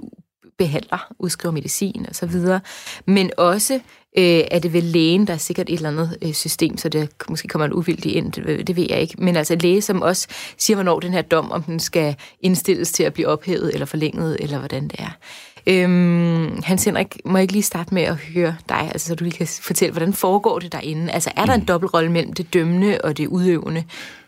[0.57, 2.59] behandler, udskriver medicin og så videre,
[3.05, 3.73] men også
[4.17, 7.09] øh, er det vel lægen, der er sikkert et eller andet øh, system, så det
[7.29, 10.27] måske kommer en uvildig ind, det, det ved jeg ikke, men altså læge, som også
[10.57, 14.37] siger, hvornår den her dom, om den skal indstilles til at blive ophævet eller forlænget,
[14.39, 15.17] eller hvordan det er.
[15.67, 19.23] Øhm, Hans Henrik, må jeg ikke lige starte med at høre dig, altså, så du
[19.23, 21.11] lige kan fortælle, hvordan foregår det derinde?
[21.11, 21.65] Altså er der en mm.
[21.65, 23.83] dobbeltrolle mellem det dømmende og det udøvende?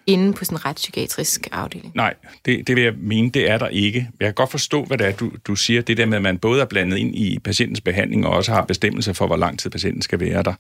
[0.08, 1.92] inde på sådan en retspsykiatrisk afdeling?
[1.96, 2.14] Nej,
[2.46, 4.10] det, det vil jeg mene, det er der ikke.
[4.20, 5.82] Jeg kan godt forstå, hvad det er, du, du siger.
[5.82, 8.66] Det der med, at man både er blandet ind i patientens behandling, og også har
[8.66, 10.54] bestemmelser for, hvor lang tid patienten skal være der.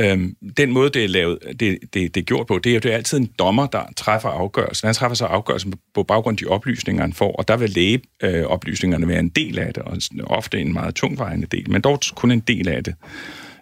[0.00, 2.80] Øhm, den måde, det er, lavet, det, det, det er gjort på, det er jo
[2.80, 4.86] det er altid en dommer, der træffer afgørelsen.
[4.86, 9.04] Han træffer så afgørelsen på baggrund af de oplysninger, han får, og der vil lægeoplysningerne
[9.04, 12.30] øh, være en del af det, og ofte en meget tungvejende del, men dog kun
[12.30, 12.94] en del af det.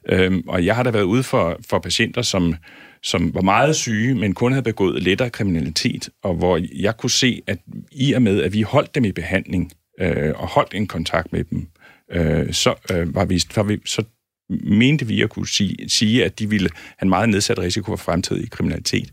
[0.08, 2.54] Øhm, og jeg har da været ude for, for patienter, som
[3.02, 7.42] som var meget syge, men kun havde begået lettere kriminalitet, og hvor jeg kunne se,
[7.46, 7.58] at
[7.92, 11.44] i og med, at vi holdt dem i behandling, øh, og holdt en kontakt med
[11.44, 11.68] dem,
[12.12, 14.02] øh, så, øh, var vi, var vi, så
[14.50, 18.04] mente vi at kunne sige, sige, at de ville have en meget nedsat risiko for
[18.04, 19.12] fremtidig kriminalitet.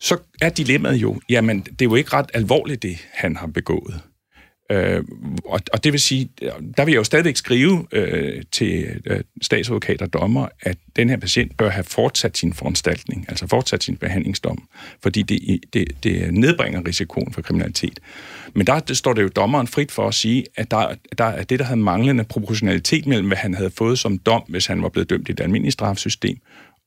[0.00, 4.00] Så er dilemmaet jo, jamen, det er jo ikke ret alvorligt, det han har begået.
[4.70, 5.04] Øh,
[5.44, 6.28] og, og det vil sige,
[6.76, 11.16] der vil jeg jo stadigvæk skrive øh, til øh, statsadvokater og dommer, at den her
[11.16, 14.68] patient bør have fortsat sin foranstaltning, altså fortsat sin behandlingsdom,
[15.02, 18.00] fordi det, det, det nedbringer risikoen for kriminalitet.
[18.54, 21.42] Men der det står det jo dommeren frit for at sige, at der, der er
[21.42, 24.88] det, der havde manglende proportionalitet mellem, hvad han havde fået som dom, hvis han var
[24.88, 26.38] blevet dømt i et almindeligt strafsystem,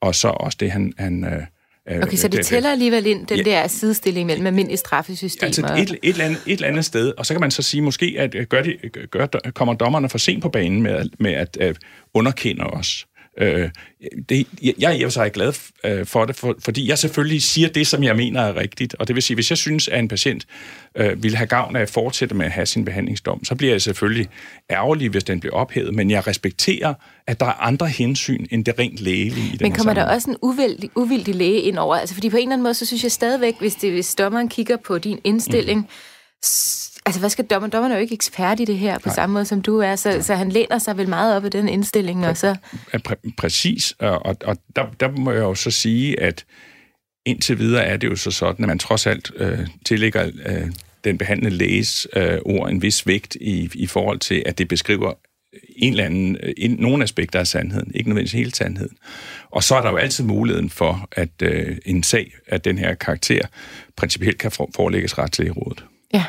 [0.01, 1.43] og så også det, han, han øh,
[1.89, 5.67] Øh, okay, så det tæller alligevel ind, den ja, der sidestilling mellem almindelige straffesystemer?
[5.69, 7.81] Altså et, et, eller andet, et eller andet sted, og så kan man så sige
[7.81, 8.77] måske, at øh, gør de,
[9.11, 11.77] gør, kommer dommerne for sent på banen med, med at, at
[12.13, 13.05] underkende os.
[13.37, 13.69] Øh,
[14.29, 14.47] det,
[14.79, 17.69] jeg er i og for sig glad øh, for det, for, fordi jeg selvfølgelig siger
[17.69, 18.95] det, som jeg mener er rigtigt.
[18.99, 20.47] Og det vil sige, hvis jeg synes, at en patient
[20.95, 23.81] øh, vil have gavn af at fortsætte med at have sin behandlingsdom, så bliver jeg
[23.81, 24.27] selvfølgelig
[24.71, 25.95] ærgerlig, hvis den bliver ophævet.
[25.95, 26.93] Men jeg respekterer,
[27.27, 30.29] at der er andre hensyn end det rent lægelige i den Men kommer der også
[30.29, 31.95] en uvildig, uvildig læge ind over?
[31.95, 34.49] Altså, fordi på en eller anden måde, så synes jeg stadigvæk, hvis, det, hvis dommeren
[34.49, 35.87] kigger på din indstilling, mm
[37.05, 37.69] Altså, hvad skal dommer?
[37.69, 39.15] Dommeren er jo ikke ekspert i det her på Nej.
[39.15, 41.69] samme måde, som du er, så, så han læner sig vel meget op i den
[41.69, 42.55] indstilling, Præ- og så...
[43.09, 46.45] Præ- præcis, og, og der, der må jeg jo så sige, at
[47.25, 50.71] indtil videre er det jo så sådan, at man trods alt øh, tillægger øh,
[51.03, 55.13] den behandlende læges øh, ord en vis vægt i, i forhold til, at det beskriver
[55.75, 58.97] en eller anden, en, nogle aspekter af sandheden, ikke nødvendigvis hele sandheden.
[59.49, 62.93] Og så er der jo altid muligheden for, at øh, en sag af den her
[62.93, 63.47] karakter
[63.95, 65.83] principielt kan forelægges ret til i rådet.
[66.13, 66.25] Ja.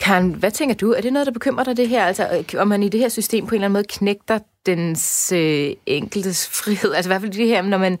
[0.00, 0.92] Karen, hvad tænker du?
[0.92, 2.04] Er det noget, der bekymrer dig det her?
[2.04, 5.72] Altså, om man i det her system på en eller anden måde knægter dens øh,
[5.86, 6.94] enkeltes frihed?
[6.94, 7.98] Altså i hvert fald det her, når man...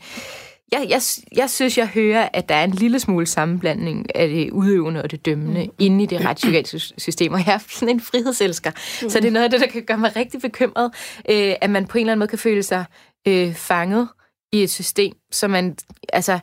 [0.72, 1.00] Jeg, jeg,
[1.36, 5.10] jeg synes, jeg hører, at der er en lille smule sammenblanding af det udøvende og
[5.10, 5.72] det dømmende mm.
[5.78, 8.70] inde i det retspsykiatriske system, og jeg er sådan en frihedselsker.
[9.02, 9.10] Mm.
[9.10, 10.90] Så det er noget af det, der kan gøre mig rigtig bekymret,
[11.30, 12.84] øh, at man på en eller anden måde kan føle sig
[13.28, 14.08] øh, fanget
[14.52, 15.76] i et system, så man,
[16.12, 16.38] altså,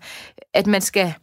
[0.54, 1.14] at man skal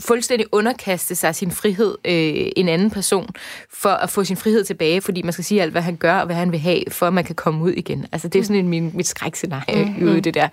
[0.00, 3.28] fuldstændig underkaste sig sin frihed øh, en anden person,
[3.72, 6.26] for at få sin frihed tilbage, fordi man skal sige alt, hvad han gør, og
[6.26, 8.06] hvad han vil have, for at man kan komme ud igen.
[8.12, 10.48] Altså, det er sådan en, min, mit skrækscenarie mm, ude i det der.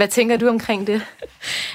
[0.00, 1.02] Hvad tænker du omkring det?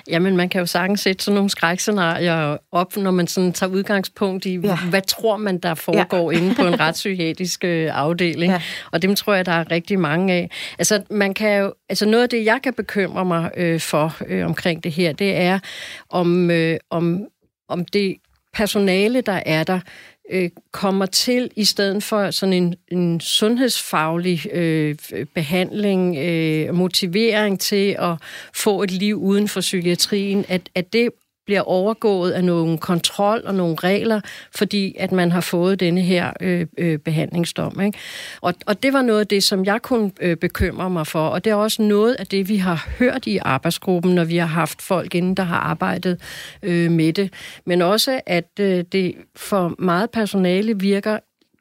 [0.10, 4.46] Jamen, man kan jo sagtens sætte sådan nogle skrækscenarier op, når man sådan tager udgangspunkt
[4.46, 4.78] i, ja.
[4.90, 6.38] hvad tror man, der foregår ja.
[6.38, 8.52] inde på en retspsykiatrisk øh, afdeling.
[8.52, 8.62] Ja.
[8.92, 10.50] Og dem tror jeg, der er rigtig mange af.
[10.80, 14.46] Altså, man kan jo, altså noget af det, jeg kan bekymre mig øh, for øh,
[14.46, 15.60] omkring det her, det er,
[16.10, 17.26] om, øh, om,
[17.70, 18.16] om det
[18.54, 19.80] personale, der er der,
[20.30, 24.96] øh, kommer til i stedet for sådan en, en sundhedsfaglig øh,
[25.36, 28.16] behandling, øh, motivering til at
[28.54, 31.10] få et liv uden for psykiatrien, at, at det
[31.46, 34.22] bliver overgået af nogle kontrol og nogle regler,
[34.56, 37.82] fordi at man har fået denne her øh, øh, behandlingsdom.
[37.82, 37.98] Ikke?
[38.42, 41.44] Og, og det var noget af det, som jeg kunne øh, bekymre mig for, og
[41.44, 44.82] det er også noget af det, vi har hørt i arbejdsgruppen, når vi har haft
[44.82, 46.22] folk inden, der har arbejdet
[46.64, 47.34] øh, med det.
[47.66, 51.20] Men også, at øh, det for meget personale virker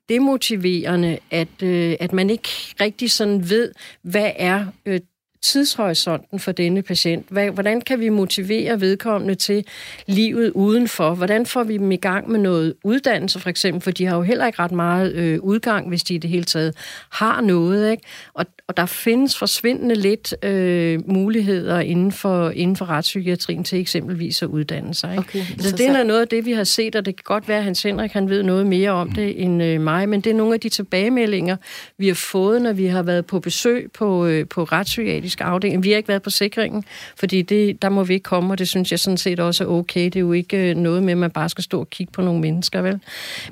[0.09, 2.49] demotiverende, at, øh, at man ikke
[2.81, 5.01] rigtig sådan ved, hvad er øh,
[5.45, 7.27] tidshorisonten for denne patient?
[7.29, 9.65] Hvordan kan vi motivere vedkommende til
[10.07, 11.15] livet udenfor?
[11.15, 13.83] Hvordan får vi dem i gang med noget uddannelse, for eksempel?
[13.83, 16.45] For de har jo heller ikke ret meget øh, udgang, hvis de i det hele
[16.45, 16.77] taget
[17.11, 17.91] har noget.
[17.91, 18.03] Ikke?
[18.35, 24.43] Og, og der findes forsvindende lidt øh, muligheder inden for, inden for retspsykiatrien til eksempelvis
[24.43, 25.11] at uddanne sig.
[25.11, 25.21] Ikke?
[25.21, 27.59] Okay, så, det er noget af det, vi har set, og det kan godt være,
[27.59, 30.35] at Hans Henrik han ved noget mere om det end øh, mig, men det er
[30.35, 31.57] nogle af de tilbagemeldinger,
[31.99, 35.85] vi har fået, når vi har været på besøg på, øh, på retspsykiatrisk afdeling.
[35.85, 36.85] Vi har ikke været på sikringen,
[37.17, 39.69] fordi det, der må vi ikke komme, og det synes jeg sådan set også er
[39.69, 40.05] okay.
[40.05, 42.23] Det er jo ikke øh, noget med, at man bare skal stå og kigge på
[42.23, 43.01] nogle mennesker, vel?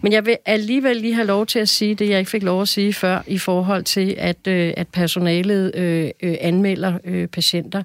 [0.02, 2.62] Men jeg vil alligevel lige have lov til at sige det, jeg ikke fik lov
[2.62, 7.82] at sige før, i forhold til, at, øh, at personalet øh, øh, anmelder øh, patienter,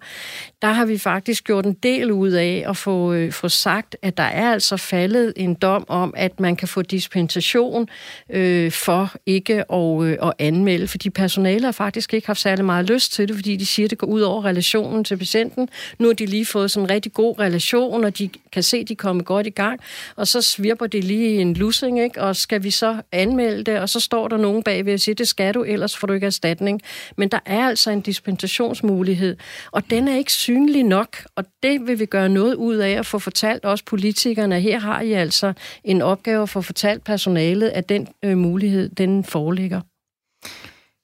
[0.62, 4.18] der har vi faktisk gjort en del ud af at få, øh, få sagt, at
[4.18, 7.90] der er altså faldet en dom om, at man kan få dispensation
[8.30, 12.90] øh, for ikke at, øh, at anmelde, fordi personalet har faktisk ikke haft særlig meget
[12.90, 15.70] lyst til det, fordi de siger, at det går ud over relationen til patienten.
[16.00, 18.90] Nu har de lige fået sådan en rigtig god relation, og de kan se, at
[18.90, 19.80] de kommer godt i gang,
[20.16, 22.22] og så svirper det lige en lussing, ikke?
[22.22, 25.28] og skal vi så anmelde det, og så står der nogen bagved og siger, det
[25.28, 26.82] skal du, ellers får du ikke erstatning.
[27.16, 29.36] Men der er altså en dispensationsmulighed,
[29.72, 33.06] og den er ikke synlig nok, og det vil vi gøre noget ud af at
[33.06, 37.90] få fortalt også politikerne, her har I altså en opgave for at fortalt personalet, at
[37.90, 39.82] den øh, mulighed, den foreligger.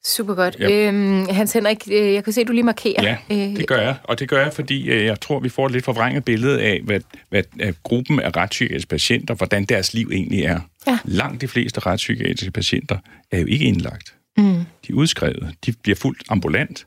[0.05, 0.55] Super godt.
[0.59, 0.87] Ja.
[0.87, 3.03] Øhm, Hans Henrik, øh, jeg kan se, at du lige markerer.
[3.03, 3.95] Ja, øh, det gør jeg.
[4.03, 6.81] Og det gør jeg, fordi øh, jeg tror, vi får et lidt forvrænget billede af,
[6.83, 10.59] hvad, hvad gruppen af retspsykiatriske patienter, hvordan deres liv egentlig er.
[10.87, 10.99] Ja.
[11.05, 12.97] Langt de fleste retspsykiatriske patienter
[13.31, 14.15] er jo ikke indlagt.
[14.37, 14.43] Mm.
[14.87, 15.55] De er udskrevet.
[15.65, 16.85] De bliver fuldt ambulant,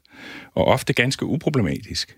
[0.54, 2.16] og ofte ganske uproblematisk.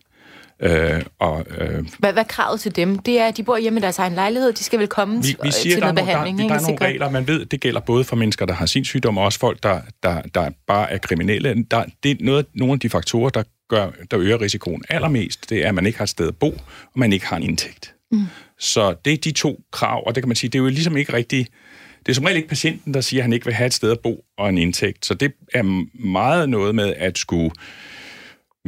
[0.63, 2.99] Øh, og, øh, hvad, hvad er kravet til dem?
[2.99, 5.37] Det er, at de bor hjemme i deres egen lejlighed, de skal vel komme vi,
[5.43, 6.39] vi siger, til noget behandling.
[6.39, 8.67] Der, der, der er nogle regler, man ved, det gælder både for mennesker, der har
[8.67, 11.65] sin sygdom, og også folk, der, der, der bare er kriminelle.
[11.71, 15.65] Der, det er noget, nogle af de faktorer, der, gør, der øger risikoen allermest, det
[15.65, 16.49] er, at man ikke har et sted at bo,
[16.83, 17.95] og man ikke har en indtægt.
[18.13, 18.27] Mm.
[18.59, 20.97] Så det er de to krav, og det kan man sige, det er jo ligesom
[20.97, 21.49] ikke rigtigt
[22.07, 23.91] det er som regel ikke patienten, der siger, at han ikke vil have et sted
[23.91, 25.07] at bo og en indtægt.
[25.07, 25.63] Så det er
[26.03, 27.51] meget noget med at skulle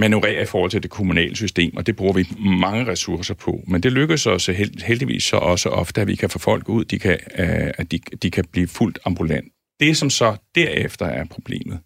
[0.01, 3.61] manøvrere i forhold til det kommunale system, og det bruger vi mange ressourcer på.
[3.67, 4.47] Men det lykkes os
[4.83, 7.99] heldigvis så også ofte, at vi kan få folk ud, de kan, øh, at de,
[8.23, 9.53] de kan blive fuldt ambulant.
[9.81, 11.79] Det, som så derefter er problemet,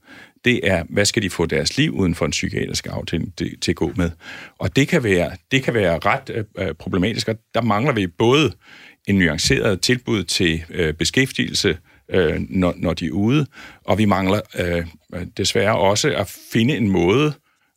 [0.44, 3.72] det er, hvad skal de få deres liv uden for en psykiatrisk afdeling til, til
[3.72, 4.10] at gå med?
[4.58, 8.06] Og det kan være, det kan være ret øh, øh problematisk, og der mangler vi
[8.06, 8.52] både
[9.08, 11.78] en nuanceret tilbud til øh, beskæftigelse,
[12.10, 13.46] øh, når, når de er ude,
[13.84, 17.32] og vi mangler øh, øh desværre også at finde en måde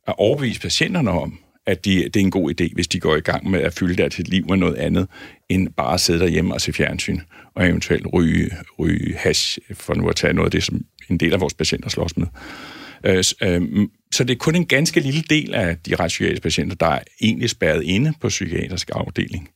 [0.08, 3.20] at overbevise patienterne om, at de, det er en god idé, hvis de går i
[3.20, 5.08] gang med at fylde deres liv med noget andet,
[5.50, 7.20] end bare at sidde derhjemme og se fjernsyn,
[7.56, 11.34] og eventuelt ryge, ryge hash, for nu at tage noget af det, som en del
[11.34, 12.28] af vores patienter slås med.
[13.04, 16.88] Øh, øh, så det er kun en ganske lille del af de retspsykiatriske patienter, der
[16.88, 19.50] er egentlig spærret inde på psykiatrisk afdeling.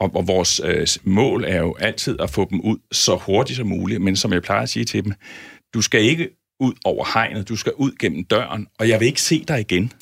[0.00, 3.66] Og, og vores øh, mål er jo altid at få dem ud så hurtigt som
[3.66, 5.12] muligt, men som jeg plejer at sige til dem,
[5.74, 6.28] du skal ikke
[6.62, 9.92] ud over hegnet, du skal ud gennem døren, og jeg vil ikke se dig igen.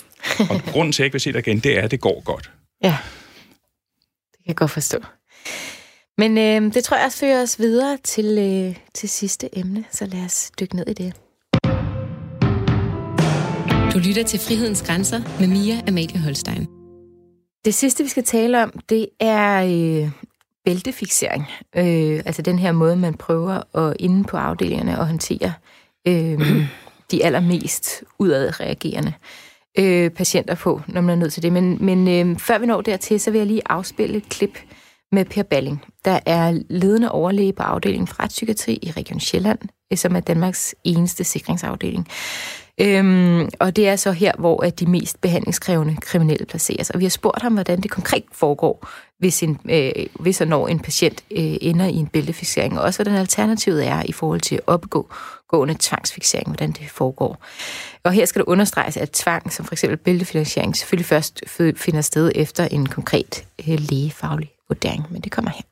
[0.50, 2.22] og grunden til, at jeg ikke vil se dig igen, det er, at det går
[2.24, 2.50] godt.
[2.82, 2.96] Ja,
[4.32, 4.98] det kan jeg godt forstå.
[6.18, 10.06] Men øh, det tror jeg også fører os videre til, øh, til sidste emne, så
[10.06, 11.14] lad os dykke ned i det.
[13.94, 16.66] Du lytter til Frihedens Grænser med Mia Amalie Holstein.
[17.64, 20.11] Det sidste, vi skal tale om, det er øh,
[20.64, 21.44] bæltefixering.
[21.76, 26.66] Øh, altså den her måde, man prøver at inde på afdelingerne og håndtere øh, øh,
[27.11, 29.12] de allermest udadreagerende.
[29.78, 31.53] øh, patienter på, når man er nødt til det.
[31.53, 34.59] Men, men øh, før vi når dertil, så vil jeg lige afspille et klip
[35.12, 39.59] med Per Balling, der er ledende overlæge på afdelingen for retspsykiatri i Region Sjælland,
[39.92, 42.09] øh, som er Danmarks eneste sikringsafdeling.
[42.80, 46.90] Øhm, og det er så her, hvor at de mest behandlingskrævende kriminelle placeres.
[46.90, 48.88] Og vi har spurgt ham, hvordan det konkret foregår,
[49.18, 53.03] hvis, en, øh, hvis og når en patient øh, ender i en bæltefixering, og også
[53.03, 55.11] hvordan alternativet er i forhold til at opgå
[55.53, 57.32] gående tvangsfixering, hvordan det foregår.
[58.07, 61.34] Og her skal det understreges, at tvang, som for eksempel bæltefinansiering, selvfølgelig først
[61.84, 65.66] finder sted efter en konkret øh, lægefaglig vurdering, men det kommer her.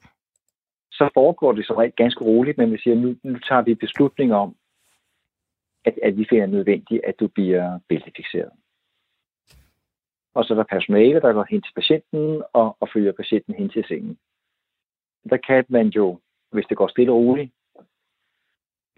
[0.98, 4.34] Så foregår det som regel ganske roligt, men vi siger, nu, nu tager vi beslutning
[4.34, 4.54] om,
[5.84, 8.50] at, at vi finder nødvendigt, at du bliver bæltefixeret.
[10.34, 13.68] Og så er der personale, der går hen til patienten og, og følger patienten hen
[13.68, 14.18] til sengen.
[15.30, 16.18] Der kan man jo,
[16.52, 17.52] hvis det går stille og roligt,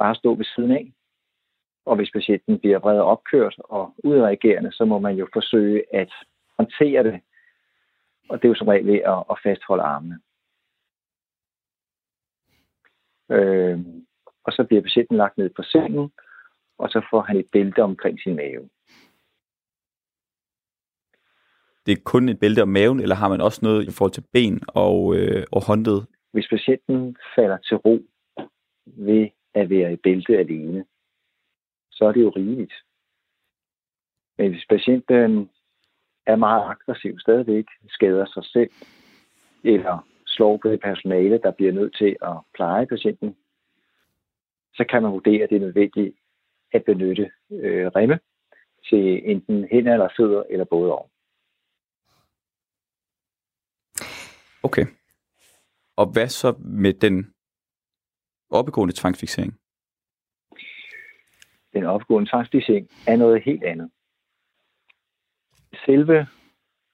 [0.03, 0.93] bare stå ved siden af.
[1.87, 6.13] Og hvis patienten bliver vredet opkørt og udreagerende, så må man jo forsøge at
[6.59, 7.21] håndtere det.
[8.29, 10.19] Og det er jo som regel ved at, at fastholde armene.
[13.31, 13.79] Øh,
[14.45, 16.13] og så bliver patienten lagt ned på sengen,
[16.79, 18.69] og så får han et bælte omkring sin mave.
[21.87, 24.27] Det er kun et bælte om maven, eller har man også noget i forhold til
[24.33, 26.01] ben og, øh, og håndled?
[26.33, 27.99] Hvis patienten falder til ro
[28.87, 29.29] ved
[29.71, 30.85] at være i bælte alene,
[31.91, 32.73] så er det jo rigeligt.
[34.39, 35.51] Men hvis patienten
[36.27, 38.71] er meget aggressiv stadigvæk, skader sig selv,
[39.65, 43.37] eller slår på det personale, der bliver nødt til at pleje patienten,
[44.75, 46.17] så kan man vurdere, at det er nødvendigt
[46.73, 48.19] at benytte øh, remme
[48.89, 51.07] til enten hænder eller fødder, eller både over.
[54.63, 54.87] Okay.
[55.97, 57.35] Og hvad så med den
[58.51, 59.61] oppegående tvangsfixering?
[61.73, 63.91] Den oppegående tvangsfixering er noget helt andet.
[65.87, 66.27] Selve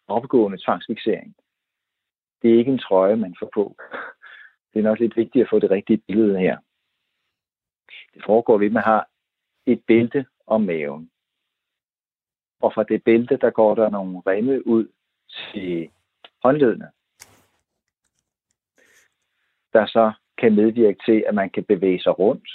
[0.08, 1.36] oppegående tvangsfixering,
[2.42, 3.76] det er ikke en trøje, man får på.
[4.72, 6.58] Det er nok lidt vigtigt at få det rigtige billede her.
[8.14, 9.08] Det foregår ved, at man har
[9.66, 11.10] et bælte om maven.
[12.60, 14.88] Og fra det bælte, der går der nogle remme ud
[15.28, 15.90] til
[16.42, 16.90] håndledene,
[19.72, 22.48] der så kan medvirke til, at man kan bevæge sig rundt.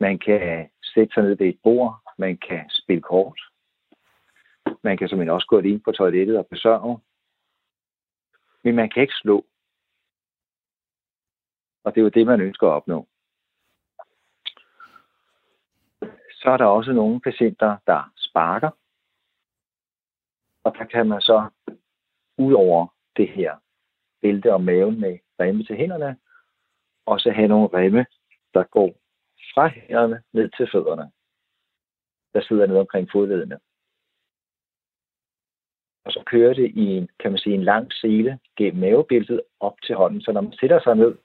[0.00, 2.02] Man kan sætte sig ned ved et bord.
[2.18, 3.40] Man kan spille kort.
[4.82, 7.00] Man kan simpelthen også gå ind på toilettet og besørge.
[8.64, 9.46] Men man kan ikke slå.
[11.84, 13.08] Og det er jo det, man ønsker at opnå.
[16.30, 18.70] Så er der også nogle patienter, der sparker.
[20.64, 21.50] Og der kan man så,
[22.38, 22.86] ud over
[23.16, 23.56] det her
[24.22, 26.16] bælte om maven med remme til hænderne,
[27.06, 28.06] og så have nogle remme,
[28.54, 28.88] der går
[29.54, 31.10] fra hænderne ned til fødderne,
[32.34, 33.58] der sidder ned omkring fodledene.
[36.04, 39.76] Og så kører det i en, kan man sige, en lang sele gennem mavebæltet op
[39.82, 40.20] til hånden.
[40.20, 41.18] Så når man sætter sig ned,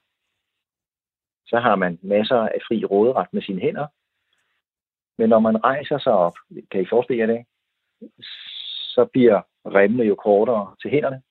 [1.46, 3.88] så har man masser af fri råderet med sine hænder.
[5.18, 6.36] Men når man rejser sig op,
[6.72, 7.46] kan I forestille jer det,
[8.96, 11.22] så bliver remmene jo kortere til hænderne,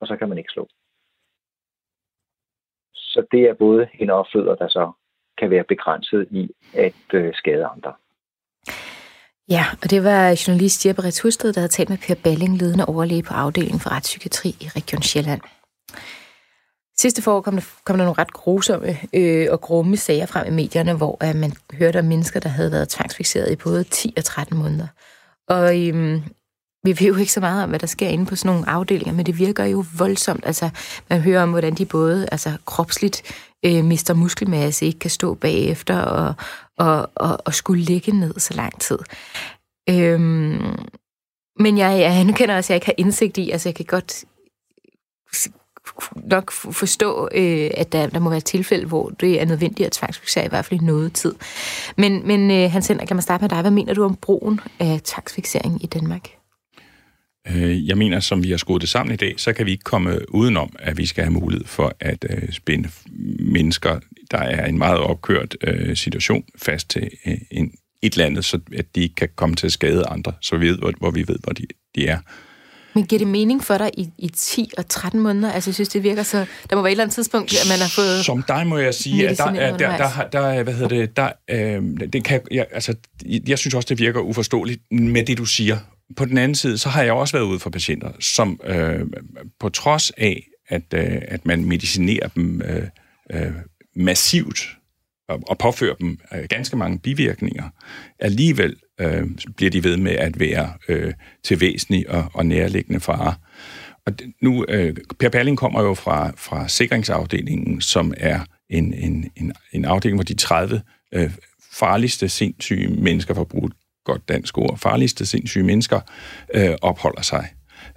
[0.00, 0.68] og så kan man ikke slå.
[3.12, 4.92] Så det er både hænder og fødder, der så
[5.38, 7.92] kan være begrænset i at øh, skade andre.
[9.48, 13.22] Ja, og det var journalist Jeppe Ritz der havde talt med Per Balling, ledende overlæge
[13.22, 15.40] på afdelingen for retspsykiatri i Region Sjælland.
[16.96, 20.56] Sidste forår kom der, kom der nogle ret grusomme øh, og grumme sager frem i
[20.56, 24.24] medierne, hvor øh, man hørte om mennesker, der havde været tvangsfixeret i både 10 og
[24.24, 24.86] 13 måneder.
[25.48, 26.22] Og øh,
[26.84, 29.14] vi ved jo ikke så meget om, hvad der sker inde på sådan nogle afdelinger,
[29.14, 30.46] men det virker jo voldsomt.
[30.46, 30.70] Altså,
[31.10, 33.22] man hører om, hvordan de både altså, kropsligt
[33.64, 36.34] øh, mister muskelmasse, ikke kan stå bagefter og,
[36.78, 38.98] og, og, og skulle ligge ned så lang tid.
[39.90, 40.78] Øhm,
[41.58, 44.24] men jeg, jeg anerkender også, at jeg ikke har indsigt i, altså jeg kan godt
[46.14, 50.44] nok forstå, øh, at der, der må være tilfælde, hvor det er nødvendigt at tvangsfixere
[50.44, 51.34] i hvert fald i noget tid.
[51.96, 53.60] Men, men øh, Hans Henrik, kan man starte med dig.
[53.60, 56.41] Hvad mener du om brugen af tvangsfixering i Danmark?
[57.48, 59.84] Øh, jeg mener, som vi har skruet det sammen i dag, så kan vi ikke
[59.84, 62.88] komme udenom, at vi skal have mulighed for at øh, spænde
[63.38, 67.10] mennesker, der er en meget opkørt øh, situation, fast til
[67.50, 67.72] en,
[68.02, 70.68] et eller andet, så at de ikke kan komme til at skade andre, så vi
[70.68, 72.18] ved, hvor, hvor vi ved, hvor de, de er.
[72.94, 75.52] Men giver det mening for dig i, i 10 og 13 måneder?
[75.52, 76.46] Altså, jeg synes, det virker så...
[76.70, 78.24] Der må være et eller andet tidspunkt, at man har fået...
[78.24, 81.30] Som dig må jeg sige, at der, er, der, der, der, hvad hedder det, der,
[81.50, 82.94] øh, det kan, jeg, altså,
[83.46, 85.78] jeg synes også, det virker uforståeligt med det, du siger
[86.16, 89.00] på den anden side, så har jeg også været ude for patienter, som øh,
[89.60, 92.86] på trods af, at, øh, at man medicinerer dem øh,
[93.32, 93.52] øh,
[93.96, 94.76] massivt
[95.28, 97.68] og, og påfører dem øh, ganske mange bivirkninger,
[98.18, 101.12] alligevel øh, bliver de ved med at være øh,
[101.44, 103.34] til væsentlig og, og nærliggende fare.
[104.06, 108.40] Og nu, øh, Per Perling kommer jo fra, fra sikringsafdelingen, som er
[108.70, 110.82] en, en, en, en afdeling, hvor de 30
[111.14, 111.30] øh,
[111.72, 113.72] farligste sindssyge mennesker, for at bruge et
[114.04, 116.00] godt dansk ord, farligste sindssyge mennesker,
[116.54, 117.48] øh, opholder sig.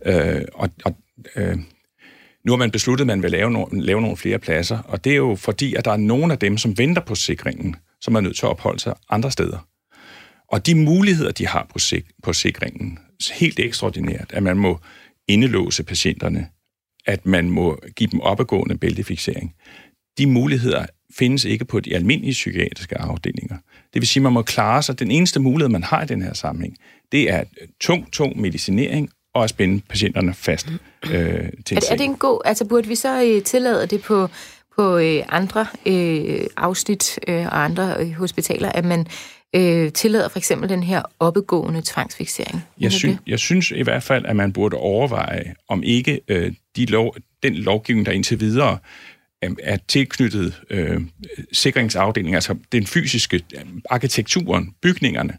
[0.06, 0.98] Øh, og og
[1.36, 1.58] øh,
[2.46, 5.12] nu har man besluttet, at man vil lave, no, lave nogle flere pladser, og det
[5.12, 8.22] er jo fordi, at der er nogle af dem, som venter på sikringen, som er
[8.22, 9.68] nødt til at opholde sig andre steder.
[10.48, 13.00] Og de muligheder, de har på, sik- på sikringen,
[13.34, 14.80] helt ekstraordinært, at man må
[15.28, 16.48] indelåse patienterne,
[17.06, 19.56] at man må give dem opadgående bæltefixering.
[20.18, 20.86] De muligheder
[21.18, 23.58] findes ikke på de almindelige psykiatriske afdelinger.
[23.96, 25.00] Det vil sige, at man må klare sig.
[25.00, 26.78] Den eneste mulighed, man har i den her sammenhæng,
[27.12, 27.44] det er
[27.82, 30.68] tung, tung medicinering og at spænde patienterne fast
[31.06, 31.12] øh,
[31.66, 32.42] til er, det, er det en god...
[32.46, 34.30] Altså, burde vi så øh, tillade det på,
[34.76, 39.08] på øh, andre øh, afsnit øh, og andre øh, hospitaler, at man
[39.56, 42.64] øh, tillader for eksempel den her oppegående tvangsfixering?
[42.80, 46.86] Jeg, synes, jeg synes i hvert fald, at man burde overveje, om ikke øh, de
[46.86, 48.78] lov, den lovgivning, der indtil videre
[49.64, 51.02] er tilknyttet øh,
[51.52, 55.38] sikringsafdelingen, altså den fysiske øh, arkitekturen, bygningerne,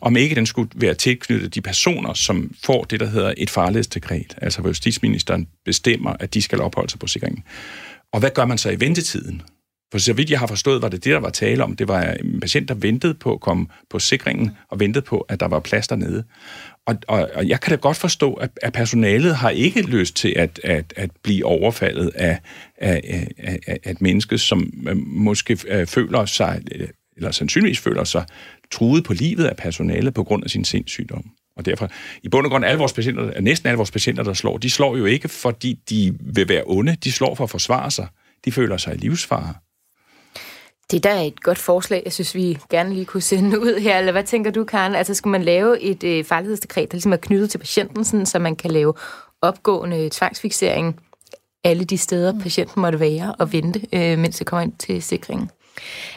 [0.00, 4.34] om ikke den skulle være tilknyttet de personer, som får det, der hedder et farlighedsdekret,
[4.42, 7.44] altså hvor justitsministeren bestemmer, at de skal opholde sig på sikringen.
[8.12, 9.42] Og hvad gør man så i ventetiden?
[9.96, 11.76] For så vidt jeg har forstået, var det det, der var tale om.
[11.76, 15.20] Det var øh, en patient, der ventede på at komme på sikringen, og ventede på,
[15.20, 16.24] at der var plads dernede.
[16.86, 20.32] Og, og, og jeg kan da godt forstå, at, at personalet har ikke lyst til
[20.36, 22.38] at, at, at blive overfaldet af,
[22.78, 26.60] af, af, af et menneske, som øh, måske øh, føler sig,
[27.16, 28.24] eller sandsynligvis føler sig
[28.70, 31.24] truet på livet af personalet på grund af sin sindssygdom.
[31.56, 31.90] Og derfor,
[32.22, 34.96] i bund og grund, alle vores patienter, næsten alle vores patienter, der slår, de slår
[34.96, 36.96] jo ikke, fordi de vil være onde.
[37.04, 38.06] De slår for at forsvare sig.
[38.44, 39.54] De føler sig i livsfare.
[40.90, 43.98] Det der er et godt forslag, jeg synes, vi gerne lige kunne sende ud her.
[43.98, 44.94] Eller hvad tænker du, Karen?
[44.94, 48.38] Altså, skulle man lave et øh, farlighedsdekret, der ligesom er knyttet til patienten, sådan, så
[48.38, 48.94] man kan lave
[49.42, 51.00] opgående tvangsfixering
[51.64, 52.40] alle de steder, mm.
[52.40, 55.50] patienten måtte være og vente, øh, mens det kommer ind til sikringen?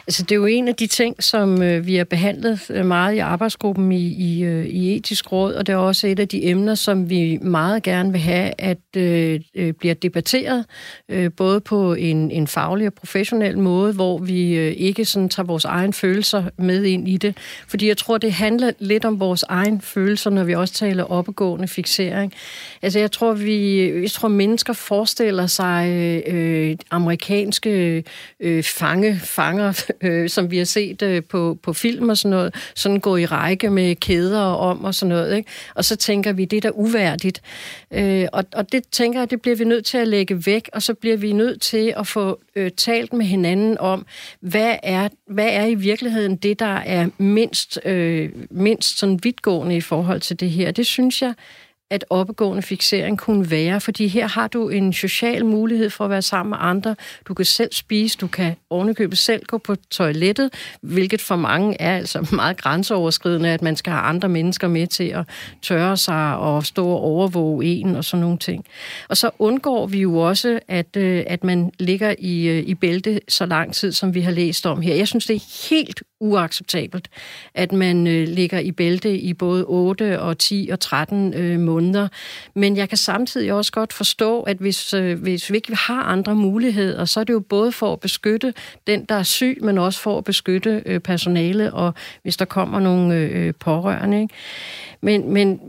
[0.06, 3.14] Altså, det er jo en af de ting, som øh, vi har behandlet øh, meget
[3.14, 6.44] i arbejdsgruppen i, i, øh, i etisk råd, og det er også et af de
[6.44, 10.64] emner, som vi meget gerne vil have, at øh, øh, bliver debatteret,
[11.08, 15.46] øh, både på en, en faglig og professionel måde, hvor vi øh, ikke sådan tager
[15.46, 17.36] vores egen følelser med ind i det.
[17.68, 21.68] Fordi jeg tror, det handler lidt om vores egen følelser, når vi også taler oppegående
[21.68, 22.32] fixering.
[22.82, 28.04] Altså, jeg tror, vi, jeg tror mennesker forestiller sig øh, øh amerikanske
[28.40, 32.30] øh, fange, fange fanger, øh, som vi har set øh, på, på film og sådan
[32.30, 35.36] noget, sådan gå i række med kæder om og sådan noget.
[35.36, 35.50] Ikke?
[35.74, 37.42] Og så tænker vi, det er da uværdigt.
[37.90, 40.82] Øh, og, og det tænker jeg, det bliver vi nødt til at lægge væk, og
[40.82, 44.06] så bliver vi nødt til at få øh, talt med hinanden om,
[44.40, 49.80] hvad er, hvad er i virkeligheden det, der er mindst, øh, mindst sådan vidtgående i
[49.80, 50.70] forhold til det her.
[50.70, 51.34] Det synes jeg
[51.90, 56.22] at oppegående fixering kunne være, fordi her har du en social mulighed for at være
[56.22, 56.96] sammen med andre.
[57.28, 60.50] Du kan selv spise, du kan ovenikøbet selv gå på toilettet,
[60.82, 65.04] hvilket for mange er altså meget grænseoverskridende, at man skal have andre mennesker med til
[65.04, 65.28] at
[65.62, 68.64] tørre sig og stå og overvåge en og sådan nogle ting.
[69.08, 73.20] Og så undgår vi jo også, at, øh, at man ligger i, øh, i bælte
[73.28, 74.94] så lang tid, som vi har læst om her.
[74.94, 77.08] Jeg synes, det er helt uacceptabelt,
[77.54, 82.08] at man øh, ligger i bælte i både 8 og 10 og 13 øh, måneder.
[82.54, 86.34] Men jeg kan samtidig også godt forstå, at hvis, øh, hvis vi ikke har andre
[86.34, 88.54] muligheder, så er det jo både for at beskytte
[88.86, 92.80] den, der er syg, men også for at beskytte øh, personale, og hvis der kommer
[92.80, 94.22] nogle øh, øh, pårørende.
[94.22, 94.34] Ikke?
[95.00, 95.60] Men, men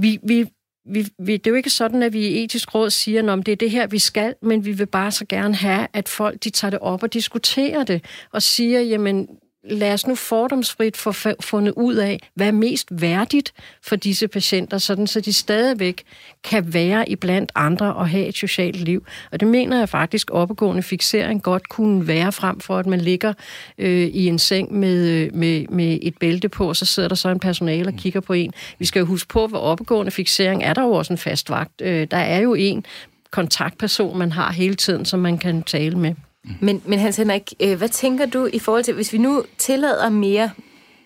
[0.00, 0.46] vi, vi,
[0.86, 3.52] vi, vi, det er jo ikke sådan, at vi i etisk råd siger, om det
[3.52, 6.50] er det her, vi skal, men vi vil bare så gerne have, at folk de
[6.50, 9.28] tager det op og diskuterer det, og siger, jamen,
[9.70, 13.52] lad os nu fordomsfrit få fundet ud af, hvad er mest værdigt
[13.82, 16.02] for disse patienter, sådan så de stadigvæk
[16.44, 19.06] kan være i blandt andre og have et socialt liv.
[19.32, 23.32] Og det mener jeg faktisk, oppegående fixering godt kunne være frem for, at man ligger
[23.78, 27.16] øh, i en seng med, øh, med, med et bælte på, og så sidder der
[27.16, 28.52] så en personale og kigger på en.
[28.78, 31.80] Vi skal jo huske på, hvor oppegående fixering er der jo også en fast vagt.
[31.80, 32.84] Øh, der er jo en
[33.30, 36.14] kontaktperson, man har hele tiden, som man kan tale med.
[36.60, 40.08] Men, men Hans Henrik, øh, hvad tænker du i forhold til, hvis vi nu tillader
[40.08, 40.50] mere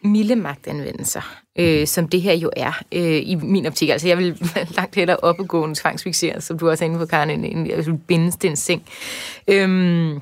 [0.04, 3.88] milde magtanvendelser, øh, som det her jo er øh, i min optik.
[3.88, 4.38] Altså, jeg vil
[4.76, 7.98] langt hellere oppegående tvangsfixere, som du også er inde på, Karen, end, end jeg vil
[7.98, 8.82] binde den seng.
[9.48, 10.20] Øhm,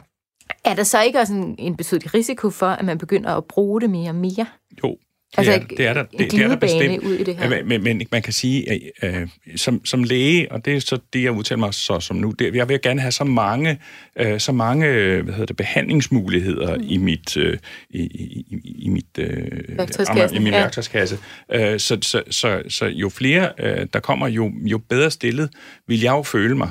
[0.64, 3.80] er der så ikke også en, en betydelig risiko for, at man begynder at bruge
[3.80, 4.46] det mere og mere?
[4.84, 4.96] Jo,
[5.37, 7.03] Altså det er, det er der, det, det er der bestemt.
[7.03, 7.64] ud i det her.
[7.64, 11.22] Men, men man kan sige, at øh, som, som læge, og det er så det,
[11.22, 13.79] jeg udtaler mig så som nu, det, jeg vil gerne have så mange,
[14.16, 14.87] øh, så mange
[15.22, 16.85] hvad hedder det, behandlingsmuligheder mm.
[16.89, 17.59] i mit, øh,
[17.91, 19.29] i, i, i mit, øh,
[20.33, 20.61] i min ja.
[20.61, 21.18] værktøjskasse.
[21.53, 25.51] Øh, så, så, så, så jo flere øh, der kommer, jo, jo bedre stillet
[25.87, 26.70] vil jeg jo føle mig.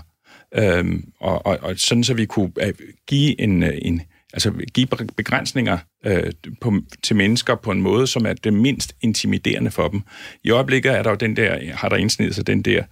[0.56, 0.86] Øh,
[1.20, 2.74] og, og, og sådan, så vi kunne øh,
[3.08, 4.02] give en, øh, en
[4.34, 6.74] altså give begrænsninger øh, på,
[7.04, 10.02] til mennesker på en måde, som er det mindst intimiderende for dem.
[10.44, 12.84] I øjeblikket er der jo den der, har der indsnedet sig den der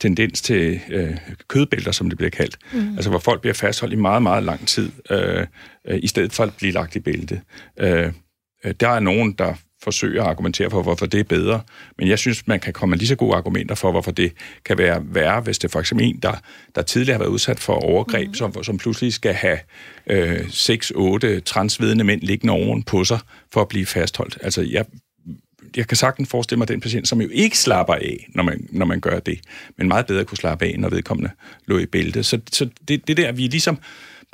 [0.00, 1.16] tendens til øh,
[1.48, 2.58] kødbælter, som det bliver kaldt.
[2.72, 2.94] Mm.
[2.94, 5.46] Altså hvor folk bliver fastholdt i meget, meget lang tid, øh,
[5.88, 7.40] øh, i stedet for at blive lagt i bælte.
[7.80, 8.12] Øh,
[8.64, 9.54] øh der er nogen, der
[9.84, 11.60] forsøge at argumentere for, hvorfor det er bedre.
[11.98, 14.32] Men jeg synes, man kan komme med lige så gode argumenter for, hvorfor det
[14.64, 16.32] kan være værre, hvis det for eksempel en, der,
[16.74, 18.34] der tidligere har været udsat for overgreb, mm.
[18.34, 19.58] som, som pludselig skal have
[20.06, 23.18] øh, 6-8 transvidende mænd liggende oven på sig
[23.52, 24.38] for at blive fastholdt.
[24.42, 24.84] Altså, jeg,
[25.76, 28.86] jeg kan sagtens forestille mig den patient, som jo ikke slapper af, når man, når
[28.86, 29.40] man gør det,
[29.76, 31.30] men meget bedre kunne slappe af, når vedkommende
[31.66, 32.26] lå i bæltet.
[32.26, 33.78] Så, så det, det der, vi ligesom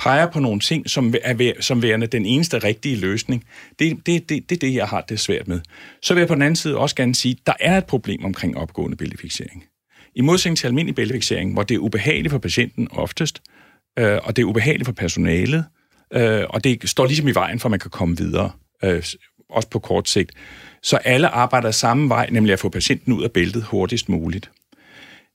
[0.01, 3.45] peger på nogle ting, som er som værende den eneste rigtige løsning.
[3.79, 5.61] Det, det, det, det er det, jeg har det svært med.
[6.03, 8.25] Så vil jeg på den anden side også gerne sige, at der er et problem
[8.25, 9.65] omkring opgående bæltefiksering.
[10.15, 13.43] I modsætning til almindelig bæltefiksering, hvor det er ubehageligt for patienten oftest,
[13.99, 15.65] øh, og det er ubehageligt for personalet,
[16.13, 18.51] øh, og det står ligesom i vejen for, at man kan komme videre,
[18.85, 19.03] øh,
[19.51, 20.33] også på kort sigt.
[20.83, 24.51] Så alle arbejder samme vej, nemlig at få patienten ud af bæltet hurtigst muligt.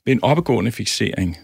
[0.06, 1.36] Ved en opgående fiksering,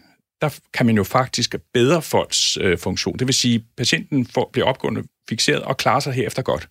[0.43, 3.18] der kan man jo faktisk bedre folks øh, funktion.
[3.18, 6.68] Det vil sige, at patienten får, bliver opgående fixeret og klarer sig herefter godt.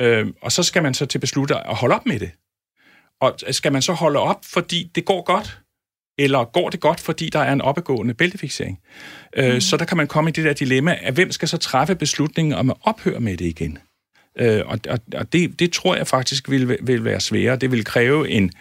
[0.00, 2.30] Øh, og så skal man så til beslutte at holde op med det.
[3.20, 5.60] Og skal man så holde op, fordi det går godt?
[6.18, 8.80] Eller går det godt, fordi der er en oppegående bæltefixering?
[9.36, 9.60] Øh, mm.
[9.60, 12.54] Så der kan man komme i det der dilemma, at hvem skal så træffe beslutningen
[12.54, 13.78] om at ophøre med det igen?
[14.38, 17.56] Øh, og og, og det, det tror jeg faktisk vil, vil være sværere.
[17.56, 18.52] Det vil kræve en,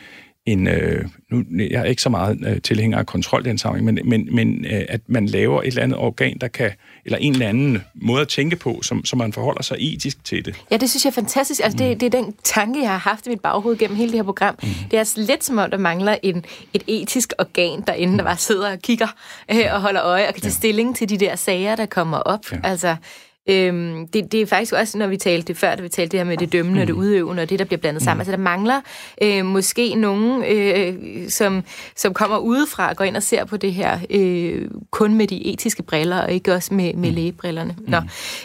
[0.46, 4.66] en, øh, nu jeg er ikke så meget øh, tilhænger af kontrolindsamling, men, men, men
[4.66, 6.72] øh, at man laver et eller andet organ, der kan,
[7.06, 10.46] eller en eller anden måde at tænke på, som, som man forholder sig etisk til
[10.46, 10.56] det.
[10.72, 11.62] Ja, det synes jeg er fantastisk.
[11.64, 11.90] Altså, mm.
[11.90, 14.24] det, det er den tanke, jeg har haft i mit baghoved gennem hele det her
[14.24, 14.56] program.
[14.64, 14.70] Mm.
[14.92, 18.38] Det er altså lidt som om, der mangler en, et etisk organ derinde, der bare
[18.38, 19.16] sidder og kigger
[19.52, 20.58] øh, og holder øje og kan tage ja.
[20.58, 22.52] stilling til de der sager, der kommer op.
[22.52, 22.58] Ja.
[22.64, 22.96] Altså,
[23.50, 26.20] Øhm, det, det er faktisk også, når vi talte det før, da vi talte det
[26.20, 27.02] her med det dømmende og det mm.
[27.02, 28.18] udøvende, og det, der bliver blandet sammen.
[28.18, 28.20] Mm.
[28.20, 28.82] Altså, der mangler
[29.22, 31.64] øh, måske nogen, øh, som,
[31.96, 35.54] som kommer udefra og går ind og ser på det her øh, kun med de
[35.54, 37.16] etiske briller, og ikke også med, med mm.
[37.16, 37.76] lægebrillerne.
[37.88, 37.98] Nå.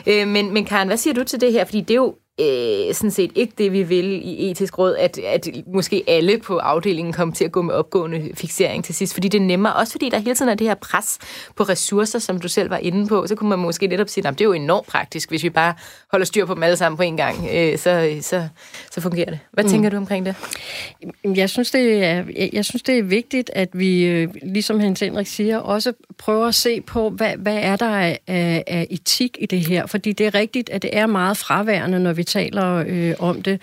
[0.06, 1.64] Øh, men, men Karen, hvad siger du til det her?
[1.64, 5.18] Fordi det er jo øh, sådan set ikke det, vi vil i etisk råd, at,
[5.18, 9.28] at måske alle på afdelingen kommer til at gå med opgående fixering til sidst, fordi
[9.28, 11.18] det er nemmere, også fordi der hele tiden er det her pres
[11.56, 14.32] på ressourcer, som du selv var inde på, så kunne man måske netop sige, at
[14.34, 15.74] det er jo enormt praktisk, hvis vi bare
[16.10, 18.48] holder styr på dem alle sammen på en gang, øh, så, så,
[18.90, 19.38] så fungerer det.
[19.52, 19.70] Hvad mm.
[19.70, 20.34] tænker du omkring det?
[21.24, 25.26] Jeg synes, det er, jeg synes, det er vigtigt, at vi, øh, ligesom Hans Henrik
[25.26, 28.18] siger, også prøver at se på, hvad, hvad er der af,
[28.66, 32.12] af etik i det her, fordi det er rigtigt, at det er meget fraværende, når
[32.12, 33.62] vi taler øh, om det.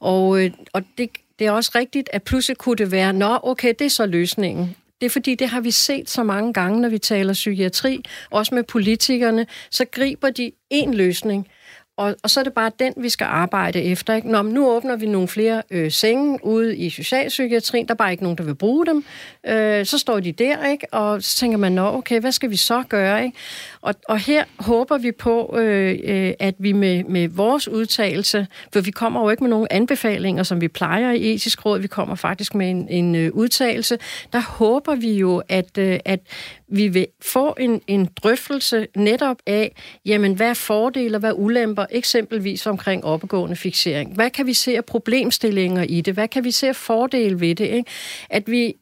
[0.00, 3.74] Og, øh, og det, det er også rigtigt, at pludselig kunne det være, nå, okay,
[3.78, 4.76] det er så løsningen.
[5.00, 8.54] Det er fordi, det har vi set så mange gange, når vi taler psykiatri, også
[8.54, 11.48] med politikerne, så griber de en løsning,
[11.96, 14.14] og, og så er det bare den, vi skal arbejde efter.
[14.14, 14.30] Ikke?
[14.30, 17.88] Nå, men nu åbner vi nogle flere øh, senge ude i socialpsykiatrien.
[17.88, 19.04] Der er bare ikke nogen, der vil bruge dem.
[19.46, 20.86] Øh, så står de der, ikke?
[20.94, 23.24] og så tænker man, nå, okay, hvad skal vi så gøre?
[23.24, 23.36] Ikke?
[23.82, 28.80] Og, og her håber vi på, øh, øh, at vi med, med vores udtalelse, for
[28.80, 32.14] vi kommer jo ikke med nogen anbefalinger, som vi plejer i etisk råd, vi kommer
[32.14, 33.98] faktisk med en, en øh, udtalelse,
[34.32, 36.20] der håber vi jo, at, øh, at
[36.68, 39.74] vi vil få en, en drøftelse netop af,
[40.06, 44.14] jamen, hvad er fordele og hvad er ulemper, eksempelvis omkring oppegående fixering.
[44.14, 46.14] Hvad kan vi se af problemstillinger i det?
[46.14, 47.66] Hvad kan vi se af fordele ved det?
[47.66, 47.90] Ikke?
[48.30, 48.74] At vi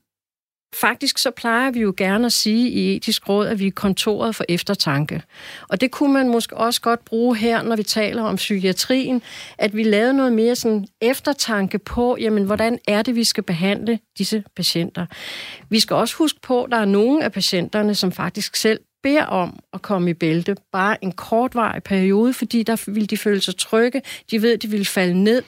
[0.75, 4.37] Faktisk så plejer vi jo gerne at sige i etisk råd, at vi er kontoret
[4.37, 5.23] for eftertanke.
[5.69, 9.23] Og det kunne man måske også godt bruge her, når vi taler om psykiatrien,
[9.59, 13.99] at vi lavede noget mere sådan eftertanke på, jamen hvordan er det, vi skal behandle
[14.19, 15.07] disse patienter.
[15.69, 19.25] Vi skal også huske på, at der er nogle af patienterne, som faktisk selv beder
[19.25, 23.57] om at komme i bælte, bare en kortvarig periode, fordi der vil de føle sig
[23.57, 25.43] trygge, de ved, at de vil falde ned.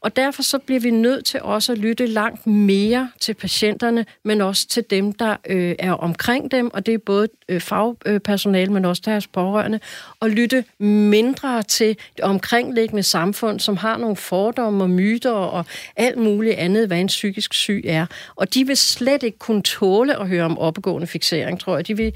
[0.00, 4.40] Og derfor så bliver vi nødt til også at lytte langt mere til patienterne, men
[4.40, 8.84] også til dem, der øh, er omkring dem, og det er både øh, fagpersonale, men
[8.84, 9.80] også deres pårørende,
[10.20, 15.64] og lytte mindre til det omkringliggende samfund, som har nogle fordomme og myter og
[15.96, 18.06] alt muligt andet, hvad en psykisk syg er.
[18.36, 21.86] Og de vil slet ikke kunne tåle at høre om opgående fixering, tror jeg.
[21.86, 22.14] De vil,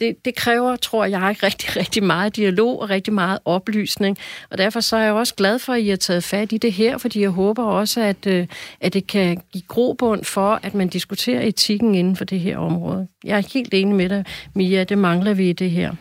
[0.00, 4.18] det, det kræver, tror jeg, rigtig, rigtig meget dialog og rigtig meget oplysning.
[4.50, 6.72] Og derfor så er jeg også glad for, at I har taget fat i det
[6.72, 8.46] her, fordi jeg håber også, at, øh,
[8.80, 13.08] at det kan give grobund for, at man diskuterer etikken inden for det her område.
[13.24, 14.24] Jeg er helt enig med dig,
[14.54, 15.92] Mia, det mangler vi i det her.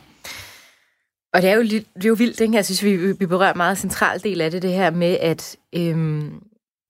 [1.33, 2.57] Og det er jo, det er jo vildt, ikke?
[2.57, 5.17] Altså, jeg synes, vi, vi berører en meget central del af det, det her med,
[5.21, 6.43] at øhm,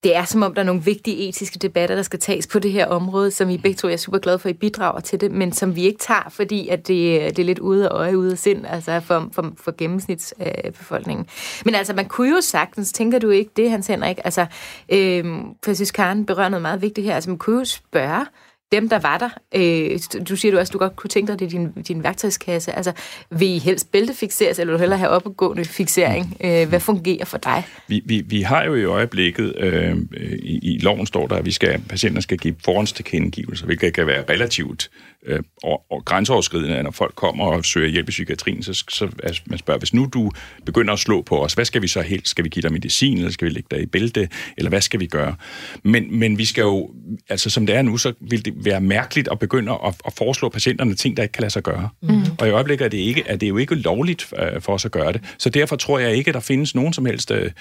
[0.05, 2.71] det er som om, der er nogle vigtige etiske debatter, der skal tages på det
[2.71, 5.31] her område, som I begge to er super glade for, at I bidrager til det,
[5.31, 8.31] men som vi ikke tager, fordi at det, det er lidt ude af øje, ude
[8.31, 11.25] af sind, altså for, for, for gennemsnitsbefolkningen.
[11.25, 14.17] Øh, men altså, man kunne jo sagtens, tænker du ikke det, Hans Henrik?
[14.23, 14.45] Altså,
[14.89, 15.25] øh,
[15.63, 17.15] for jeg synes, Karen berører noget meget vigtigt her.
[17.15, 18.25] Altså, man kunne jo spørge,
[18.71, 19.99] dem, der var der, øh,
[20.29, 22.71] du siger du også, du godt kunne tænke dig, det er din, din værktøjskasse.
[22.71, 22.91] Altså,
[23.29, 26.37] vil I helst bæltefixeres, eller vil du hellere have opadgående fixering?
[26.41, 27.63] Øh, hvad fungerer for dig?
[27.87, 29.97] Vi, vi, vi har jo i øjeblikket, øh,
[30.43, 34.23] i, i loven står der, at vi skal, patienter skal give forhåndstilkendegivelser, hvilket kan være
[34.29, 34.89] relativt
[35.25, 39.41] øh, og, og grænseoverskridende, når folk kommer og søger hjælp i psykiatrien, så, så altså,
[39.45, 40.31] man spørger, hvis nu du
[40.65, 42.27] begynder at slå på os, hvad skal vi så helt?
[42.27, 44.99] Skal vi give dig medicin, eller skal vi lægge dig i bælte, eller hvad skal
[44.99, 45.35] vi gøre?
[45.83, 46.91] Men, men vi skal jo,
[47.29, 50.49] altså som det er nu, så vil det være mærkeligt at begynde at, at foreslå
[50.49, 51.89] patienterne ting, der ikke kan lade sig gøre.
[52.01, 52.23] Mm.
[52.39, 54.91] Og i øjeblikket er det, ikke, er det jo ikke lovligt øh, for os at
[54.91, 55.21] gøre det.
[55.37, 57.51] Så derfor tror jeg ikke, at der findes nogen som helst øh,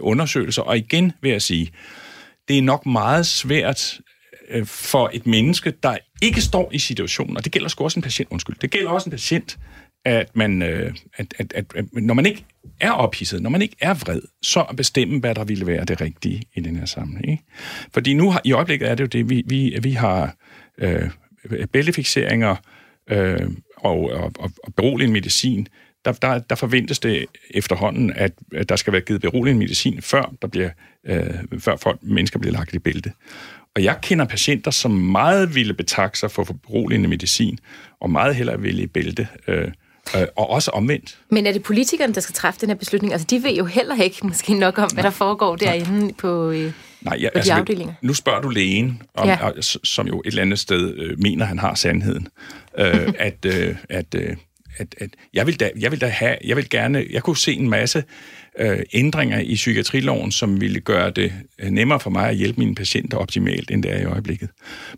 [0.00, 0.62] undersøgelser.
[0.62, 1.70] Og igen vil jeg sige,
[2.48, 4.00] det er nok meget svært
[4.50, 8.02] øh, for et menneske, der ikke står i situationen, og det gælder sgu også en
[8.02, 9.58] patient, undskyld, det gælder også en patient,
[10.04, 12.44] at man, øh, at, at, at, at når man ikke
[12.80, 16.00] er ophidset, når man ikke er vred, så at bestemme, hvad der ville være det
[16.00, 17.30] rigtige i den her sammenhæng.
[17.30, 17.44] Ikke?
[17.94, 20.36] Fordi nu har, i øjeblikket er det jo det, vi, vi, vi har
[20.78, 21.10] øh,
[21.72, 22.56] bæltefixeringer
[23.10, 25.68] øh, og, og, og, og beroligende medicin,
[26.04, 30.34] der, der, der forventes det efterhånden, at, at der skal være givet beroligende medicin, før,
[30.42, 30.70] der bliver,
[31.06, 33.12] øh, før folk, mennesker bliver lagt i bælte.
[33.76, 37.58] Og jeg kender patienter, som meget ville betakke sig for beroligende medicin,
[38.00, 39.28] og meget hellere ville i bælte.
[39.48, 39.72] Øh,
[40.16, 41.18] øh, og også omvendt.
[41.30, 43.12] Men er det politikerne, der skal træffe den her beslutning?
[43.12, 46.72] Altså, de ved jo heller ikke måske nok om, hvad der foregår derinde på, øh,
[47.02, 47.94] Nej, ja, på de altså, afdelinger.
[48.02, 49.36] Nu spørger du lægen, om, ja.
[49.84, 52.28] som jo et eller andet sted øh, mener, han har sandheden,
[52.78, 54.36] øh, at, øh, at, øh,
[54.78, 57.52] at, at jeg, vil da, jeg vil da have, jeg vil gerne, jeg kunne se
[57.52, 58.04] en masse
[58.58, 61.32] øh, ændringer i psykiatriloven, som ville gøre det
[61.70, 64.48] nemmere for mig at hjælpe mine patienter optimalt, end det er i øjeblikket.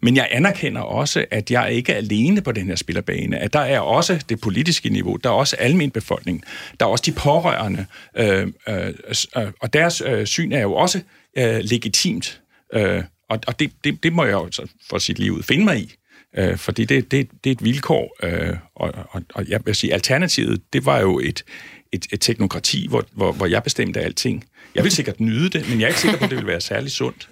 [0.03, 3.61] Men jeg anerkender også, at jeg ikke er alene på den her spillerbane, at der
[3.61, 6.45] er også det politiske niveau, der er også almen befolkning,
[6.81, 8.95] der er også de pårørende, øh, øh,
[9.37, 11.01] øh og deres øh, syn er jo også
[11.39, 12.41] øh, legitimt,
[12.75, 14.51] øh, og, og det, det, det må jeg jo
[14.91, 15.95] for sit liv finde mig i.
[16.37, 19.93] Øh, fordi det, det, det er et vilkår, øh, og, og, og jeg vil sige,
[19.93, 21.45] alternativet, det var jo et,
[21.93, 24.45] et, et teknokrati, hvor, hvor, hvor jeg bestemte alting.
[24.75, 26.61] Jeg vil sikkert nyde det, men jeg er ikke sikker på, at det vil være
[26.61, 27.29] særlig sundt.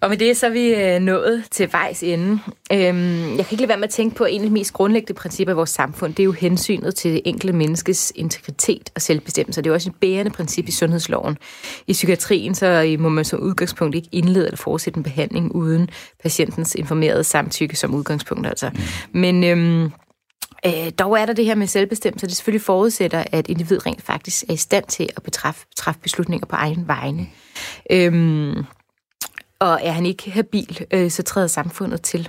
[0.00, 2.38] Og med det så er vi øh, nået til vejs ende.
[2.72, 5.14] Øhm, jeg kan ikke lade være med at tænke på en af de mest grundlæggende
[5.14, 6.14] principper i vores samfund.
[6.14, 9.62] Det er jo hensynet til det enkelte menneskes integritet og selvbestemmelse.
[9.62, 11.38] Det er også et bærende princip i sundhedsloven.
[11.86, 15.88] I psykiatrien så øh, må man som udgangspunkt ikke indlede eller fortsætte en behandling uden
[16.22, 18.46] patientens informerede samtykke som udgangspunkt.
[18.46, 18.70] Altså.
[19.12, 19.90] Men øhm,
[20.66, 24.44] Øh, dog er der det her med selvbestemmelse, det selvfølgelig forudsætter, at individet rent faktisk
[24.48, 27.26] er i stand til at betræffe, træffe beslutninger på egen vegne.
[27.90, 28.64] Øhm,
[29.58, 32.28] og er han ikke habil, øh, så træder samfundet til.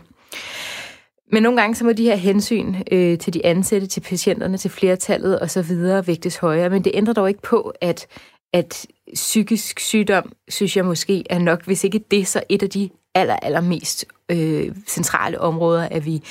[1.31, 4.71] Men nogle gange så må de her hensyn øh, til de ansatte, til patienterne, til
[4.71, 5.77] flertallet osv.
[6.07, 6.69] vægtes højere.
[6.69, 8.07] Men det ændrer dog ikke på, at,
[8.53, 12.89] at psykisk sygdom, synes jeg måske, er nok, hvis ikke det, så et af de
[13.15, 16.23] aller, allermest øh, centrale områder, at vi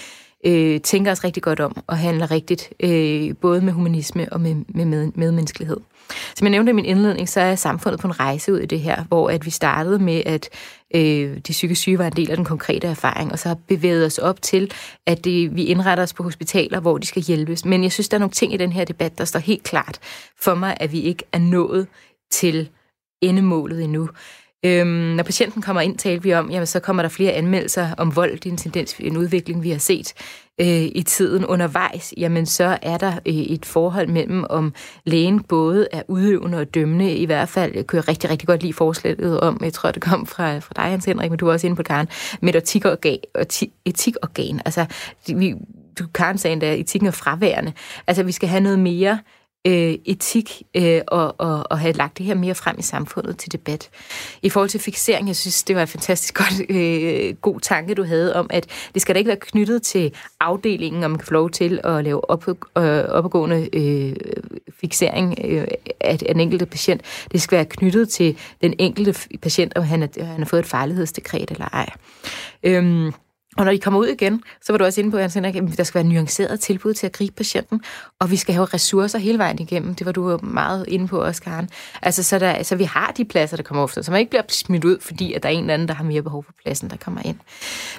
[0.47, 4.55] øh, tænker os rigtig godt om og handler rigtigt, øh, både med humanisme og med,
[4.69, 5.77] med, med medmenneskelighed.
[6.37, 8.81] Som jeg nævnte i min indledning, så er samfundet på en rejse ud i det
[8.81, 10.49] her, hvor at vi startede med, at
[10.95, 14.07] øh, de psykisk syge var en del af den konkrete erfaring, og så har bevæget
[14.07, 14.71] os op til,
[15.07, 17.65] at det, vi indretter os på hospitaler, hvor de skal hjælpes.
[17.65, 19.99] Men jeg synes, der er nogle ting i den her debat, der står helt klart
[20.41, 21.87] for mig, at vi ikke er nået
[22.31, 22.69] til
[23.21, 24.09] endemålet endnu.
[24.67, 28.17] Øhm, når patienten kommer ind, taler vi om, jamen, så kommer der flere anmeldelser om
[28.17, 28.33] vold.
[28.33, 30.15] Det er en tendens, en udvikling, vi har set
[30.61, 32.15] øh, i tiden undervejs.
[32.17, 37.15] Jamen, så er der øh, et forhold mellem, om lægen både er udøvende og dømmende.
[37.15, 40.03] I hvert fald jeg kunne jeg rigtig, rigtig godt lide forslaget om, jeg tror, det
[40.03, 42.09] kom fra, fra dig, Hans Henrik, men du var også inde på Karen,
[42.43, 43.19] med et etikorgan.
[43.85, 44.61] etikorgan.
[44.65, 44.87] Altså,
[45.27, 45.55] vi,
[45.99, 47.73] du, Karen sagde at etikken er fraværende.
[48.07, 49.19] Altså, vi skal have noget mere
[49.67, 53.53] øh, etik øh, og, og, og have lagt det her mere frem i samfundet til
[53.53, 53.91] debat.
[54.43, 58.05] I forhold til fixering, jeg synes, det var en fantastisk godt, øh, god tanke, du
[58.05, 61.33] havde om, at det skal da ikke være knyttet til afdelingen, om man kan få
[61.33, 64.17] lov til at lave op, øh, opgående øh,
[64.81, 65.67] fixering øh,
[66.01, 67.03] af, af den enkelte patient.
[67.33, 70.67] Det skal være knyttet til den enkelte patient, om han, er, han har fået et
[70.67, 71.91] farlighedsdekret eller ej.
[72.63, 73.13] Øhm,
[73.57, 75.63] og når de kommer ud igen, så var du også inde på, Hans Henrik, at
[75.77, 77.83] der skal være nuanceret tilbud til at gribe patienten,
[78.21, 79.95] og vi skal have ressourcer hele vejen igennem.
[79.95, 81.69] Det var du meget inde på også, Karen.
[82.03, 84.43] Altså, så, der, så vi har de pladser, der kommer ofte, så man ikke bliver
[84.49, 86.91] smidt ud, fordi at der er en eller anden, der har mere behov for pladsen,
[86.91, 87.37] der kommer ind.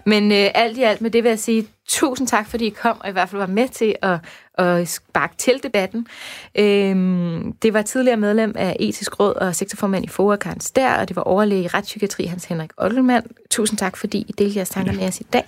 [0.05, 2.97] Men øh, alt i alt med det vil jeg sige, tusind tak, fordi I kom,
[2.99, 4.19] og i hvert fald var med til at,
[4.57, 6.07] at sparke til debatten.
[6.55, 11.07] Øhm, det var tidligere medlem af Etisk Råd og sektorformand i FOA, Karen Stær, og
[11.07, 13.25] det var overlæge i retspsykiatri, Hans Henrik Oldelmann.
[13.49, 15.43] Tusind tak, fordi I delte jeres tanker med os i dag.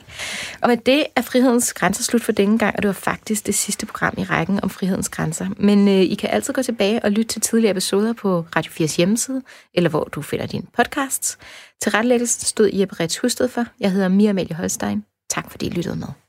[0.62, 3.56] Og med det er frihedens grænser slut for denne gang, og det var faktisk det
[3.56, 5.48] sidste program i rækken om frihedens grænser.
[5.58, 8.98] Men øh, I kan altid gå tilbage og lytte til tidligere episoder på Radio 4's
[8.98, 9.42] hjemmeside,
[9.74, 11.38] eller hvor du finder din podcasts.
[11.82, 13.66] Til retlæggelsen stod Jeppe Rets Husted for.
[13.80, 15.04] Jeg hedder Mia Amalie Holstein.
[15.30, 16.29] Tak fordi I lyttede med.